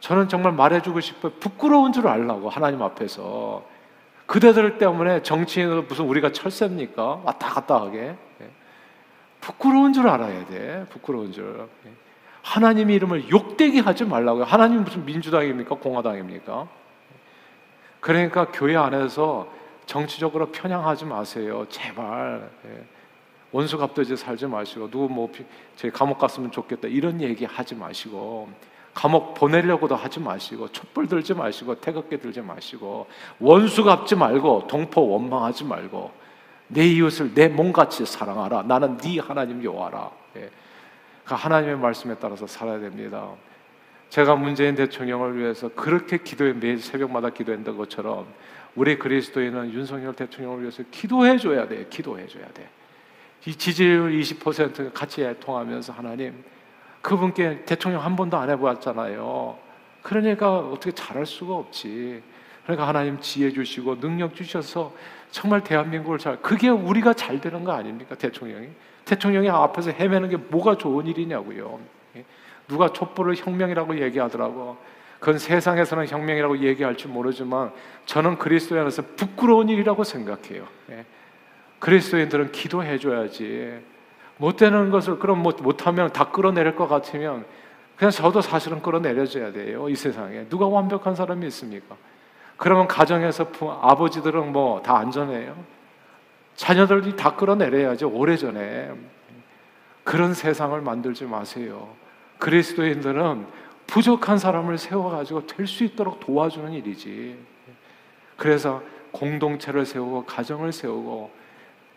저는 0.00 0.28
정말 0.28 0.52
말해주고 0.52 1.00
싶어요. 1.00 1.32
부끄러운 1.40 1.92
줄 1.92 2.06
알라고, 2.06 2.48
하나님 2.50 2.82
앞에서. 2.82 3.64
그대들 4.26 4.78
때문에 4.78 5.22
정치인은 5.22 5.88
무슨 5.88 6.04
우리가 6.04 6.30
철새입니까? 6.32 7.22
왔다 7.24 7.48
갔다 7.48 7.80
하게. 7.80 8.16
부끄러운 9.44 9.92
줄 9.92 10.08
알아야 10.08 10.46
돼. 10.46 10.86
부끄러운 10.88 11.30
줄. 11.30 11.68
하나님 12.40 12.88
이름을 12.88 13.28
욕되게 13.30 13.80
하지 13.80 14.06
말라고요. 14.06 14.44
하나님 14.44 14.84
무슨 14.84 15.04
민주당입니까? 15.04 15.74
공화당입니까? 15.76 16.66
그러니까 18.00 18.46
교회 18.52 18.74
안에서 18.74 19.46
정치적으로 19.84 20.50
편향하지 20.50 21.04
마세요. 21.04 21.66
제발. 21.68 22.50
원수 23.52 23.76
갚듯이 23.76 24.16
살지 24.16 24.46
마시고 24.46 24.90
누구 24.90 25.12
뭐제 25.12 25.90
감옥 25.92 26.18
갔으면 26.18 26.50
좋겠다 26.50 26.88
이런 26.88 27.20
얘기 27.20 27.44
하지 27.44 27.74
마시고 27.74 28.48
감옥 28.94 29.34
보내려고도 29.34 29.94
하지 29.94 30.20
마시고 30.20 30.72
촛불 30.72 31.06
들지 31.06 31.34
마시고 31.34 31.80
태극기 31.80 32.18
들지 32.18 32.40
마시고 32.40 33.06
원수 33.38 33.84
갚지 33.84 34.16
말고 34.16 34.66
동포 34.66 35.06
원망하지 35.06 35.64
말고 35.64 36.23
내 36.68 36.86
이웃을 36.86 37.34
내 37.34 37.48
몸같이 37.48 38.06
사랑하라 38.06 38.62
나는 38.62 38.96
네 38.98 39.18
하나님 39.18 39.62
여호와라 39.62 40.10
예. 40.36 40.50
그 41.24 41.34
하나님의 41.34 41.78
말씀에 41.78 42.16
따라서 42.20 42.46
살아야 42.46 42.78
됩니다. 42.78 43.30
제가 44.10 44.36
문재인 44.36 44.74
대통령을 44.74 45.38
위해서 45.38 45.68
그렇게 45.74 46.18
기도해 46.18 46.52
매 46.52 46.76
새벽마다 46.76 47.30
기도했던 47.30 47.76
것처럼 47.76 48.26
우리 48.76 48.98
그리스도인은 48.98 49.72
윤석열 49.72 50.14
대통령을 50.14 50.60
위해서 50.60 50.82
기도해 50.90 51.38
줘야 51.38 51.66
돼. 51.66 51.86
기도해 51.88 52.26
줘야 52.26 52.46
돼. 52.48 52.68
이 53.46 53.54
지지율 53.54 54.12
20% 54.12 54.92
같이 54.92 55.34
통하면서 55.40 55.92
하나님 55.92 56.44
그분께 57.02 57.64
대통령 57.64 58.02
한 58.02 58.16
번도 58.16 58.36
안 58.36 58.50
해보았잖아요. 58.50 59.58
그러니까 60.02 60.58
어떻게 60.58 60.92
잘할 60.92 61.26
수가 61.26 61.54
없지. 61.54 62.22
그러니까 62.64 62.88
하나님 62.88 63.20
지혜 63.20 63.50
주시고 63.50 64.00
능력 64.00 64.34
주셔서 64.34 64.92
정말 65.30 65.62
대한민국을 65.62 66.18
잘 66.18 66.40
그게 66.40 66.68
우리가 66.68 67.14
잘 67.14 67.40
되는 67.40 67.64
거 67.64 67.72
아닙니까 67.72 68.14
대통령이 68.14 68.68
대통령이 69.04 69.48
앞에서 69.48 69.90
헤매는 69.90 70.30
게 70.30 70.36
뭐가 70.36 70.76
좋은 70.76 71.06
일이냐고요. 71.06 71.78
누가 72.68 72.88
촛불을 72.88 73.36
혁명이라고 73.36 74.00
얘기하더라고. 74.00 74.76
그건 75.18 75.38
세상에서는 75.38 76.06
혁명이라고 76.06 76.58
얘기할지 76.58 77.08
모르지만 77.08 77.72
저는 78.06 78.38
그리스도에 78.38 78.80
안에서 78.80 79.02
부끄러운 79.16 79.68
일이라고 79.68 80.04
생각해요. 80.04 80.66
예. 80.90 81.04
그리스도인들은 81.78 82.52
기도해 82.52 82.98
줘야지. 82.98 83.80
못 84.36 84.56
되는 84.56 84.90
것을 84.90 85.18
그럼 85.18 85.42
못 85.42 85.62
못하면 85.62 86.12
다 86.12 86.30
끌어내릴 86.30 86.76
것 86.76 86.88
같으면 86.88 87.44
그냥 87.96 88.10
저도 88.10 88.40
사실은 88.40 88.82
끌어내려줘야 88.82 89.52
돼요. 89.52 89.88
이 89.88 89.94
세상에 89.94 90.46
누가 90.48 90.66
완벽한 90.66 91.14
사람이 91.14 91.46
있습니까? 91.46 91.96
그러면 92.56 92.86
가정에서 92.88 93.50
아버지들은 93.82 94.52
뭐 94.52 94.80
다 94.82 94.96
안전해요. 94.98 95.56
자녀들이 96.56 97.16
다 97.16 97.34
끌어내려야죠. 97.34 98.10
오래전에 98.10 98.92
그런 100.04 100.34
세상을 100.34 100.78
만들지 100.80 101.24
마세요. 101.24 101.88
그리스도인들은 102.38 103.46
부족한 103.86 104.38
사람을 104.38 104.78
세워가지고 104.78 105.46
될 105.46 105.66
수 105.66 105.84
있도록 105.84 106.20
도와주는 106.20 106.72
일이지. 106.72 107.38
그래서 108.36 108.82
공동체를 109.12 109.86
세우고 109.86 110.24
가정을 110.26 110.72
세우고 110.72 111.30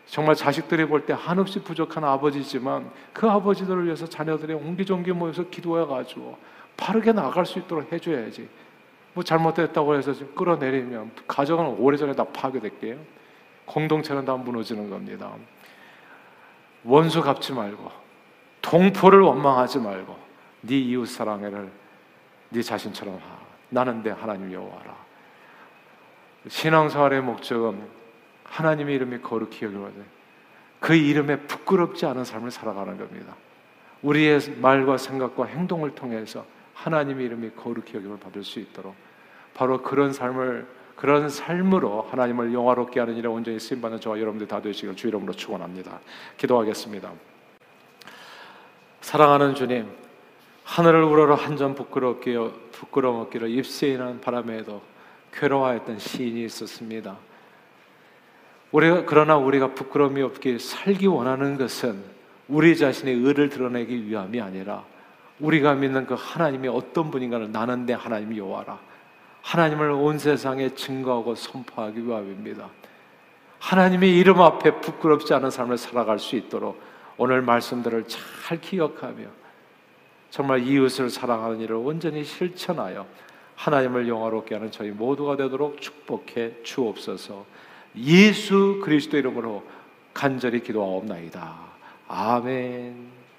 정말 0.06 0.34
자식들이 0.34 0.86
볼 0.86 1.04
때 1.04 1.12
한없이 1.12 1.62
부족한 1.62 2.02
아버지지만 2.04 2.90
그 3.12 3.28
아버지들을 3.28 3.84
위해서 3.84 4.06
자녀들이 4.06 4.54
옹기종기 4.54 5.12
모여서 5.12 5.44
기도해가지고 5.48 6.36
바르게 6.76 7.12
나갈 7.12 7.44
수 7.44 7.58
있도록 7.58 7.92
해줘야지. 7.92 8.48
뭐 9.14 9.24
잘못됐다고 9.24 9.96
해서 9.96 10.12
끌어내리면 10.34 11.10
가정은 11.26 11.76
오래전에 11.78 12.14
다 12.14 12.24
파괴될게요. 12.24 12.96
공동체는 13.64 14.24
다 14.24 14.36
무너지는 14.36 14.88
겁니다. 14.88 15.32
원수 16.84 17.22
갚지 17.22 17.52
말고 17.52 17.90
동포를 18.62 19.20
원망하지 19.20 19.78
말고 19.78 20.16
네 20.62 20.78
이웃 20.78 21.06
사랑해를 21.06 21.70
네 22.50 22.62
자신처럼 22.62 23.16
하. 23.16 23.38
나는 23.70 24.02
내 24.02 24.10
하나님 24.10 24.52
여호와라. 24.52 24.96
신앙생활의 26.46 27.20
목적은 27.22 27.82
하나님의 28.44 28.94
이름이 28.94 29.20
거룩히 29.20 29.66
여겨야 29.66 29.88
돼. 29.88 30.02
그 30.80 30.94
이름에 30.94 31.40
부끄럽지 31.40 32.06
않은 32.06 32.24
삶을 32.24 32.50
살아가는 32.50 32.96
겁니다. 32.96 33.34
우리의 34.02 34.40
말과 34.58 34.96
생각과 34.96 35.46
행동을 35.46 35.94
통해서 35.94 36.44
하나님의 36.78 37.26
이름이 37.26 37.50
거룩히 37.56 37.94
여김을 37.94 38.18
받을 38.18 38.44
수 38.44 38.60
있도록 38.60 38.94
바로 39.54 39.82
그런 39.82 40.12
삶을 40.12 40.66
그런 40.94 41.28
삶으로 41.28 42.02
하나님을 42.10 42.52
영화롭게 42.52 42.98
하는 42.98 43.16
일에 43.16 43.28
온전히 43.28 43.60
쓰임 43.60 43.80
받는 43.80 44.00
저와 44.00 44.18
여러분들 44.18 44.48
다 44.48 44.60
되시길 44.60 44.96
주 44.96 45.06
이름으로 45.06 45.32
축원합니다. 45.32 46.00
기도하겠습니다. 46.36 47.12
사랑하는 49.00 49.54
주님, 49.54 49.88
하늘을 50.64 51.04
우러러 51.04 51.36
한 51.36 51.56
점 51.56 51.76
부끄럽게 51.76 52.36
부끄러웠기를 52.72 53.48
입새이는 53.48 54.20
바람에도 54.20 54.82
괴로워했던 55.32 56.00
시인이 56.00 56.44
있었습니다. 56.44 57.16
우리가 58.72 59.04
그러나 59.06 59.36
우리가 59.36 59.74
부끄러움이 59.74 60.20
없게 60.22 60.58
살기 60.58 61.06
원하는 61.06 61.56
것은 61.56 62.02
우리 62.48 62.76
자신의 62.76 63.14
의를 63.14 63.48
드러내기 63.50 64.06
위함이 64.08 64.40
아니라 64.40 64.84
우리가 65.40 65.74
믿는 65.74 66.06
그 66.06 66.14
하나님이 66.18 66.68
어떤 66.68 67.10
분인가를 67.10 67.52
나는 67.52 67.86
내 67.86 67.92
하나님 67.92 68.36
여호와라. 68.36 68.78
하나님을 69.42 69.90
온 69.90 70.18
세상에 70.18 70.74
증거하고 70.74 71.34
선포하기 71.34 72.06
위함입니다. 72.06 72.68
하나님의 73.60 74.16
이름 74.16 74.40
앞에 74.40 74.80
부끄럽지 74.80 75.34
않은 75.34 75.50
삶을 75.50 75.78
살아갈 75.78 76.18
수 76.18 76.36
있도록 76.36 76.80
오늘 77.16 77.42
말씀들을 77.42 78.04
잘 78.06 78.60
기억하며 78.60 79.24
정말 80.30 80.62
이웃을 80.62 81.10
사랑하는 81.10 81.60
일을 81.60 81.76
온전히 81.76 82.24
실천하여 82.24 83.06
하나님을 83.56 84.06
영화롭게 84.06 84.54
하는 84.54 84.70
저희 84.70 84.90
모두가 84.90 85.36
되도록 85.36 85.80
축복해 85.80 86.62
주옵소서. 86.62 87.44
예수 87.96 88.80
그리스도 88.84 89.16
이름으로 89.16 89.64
간절히 90.14 90.62
기도하옵나이다. 90.62 91.56
아멘. 92.06 93.17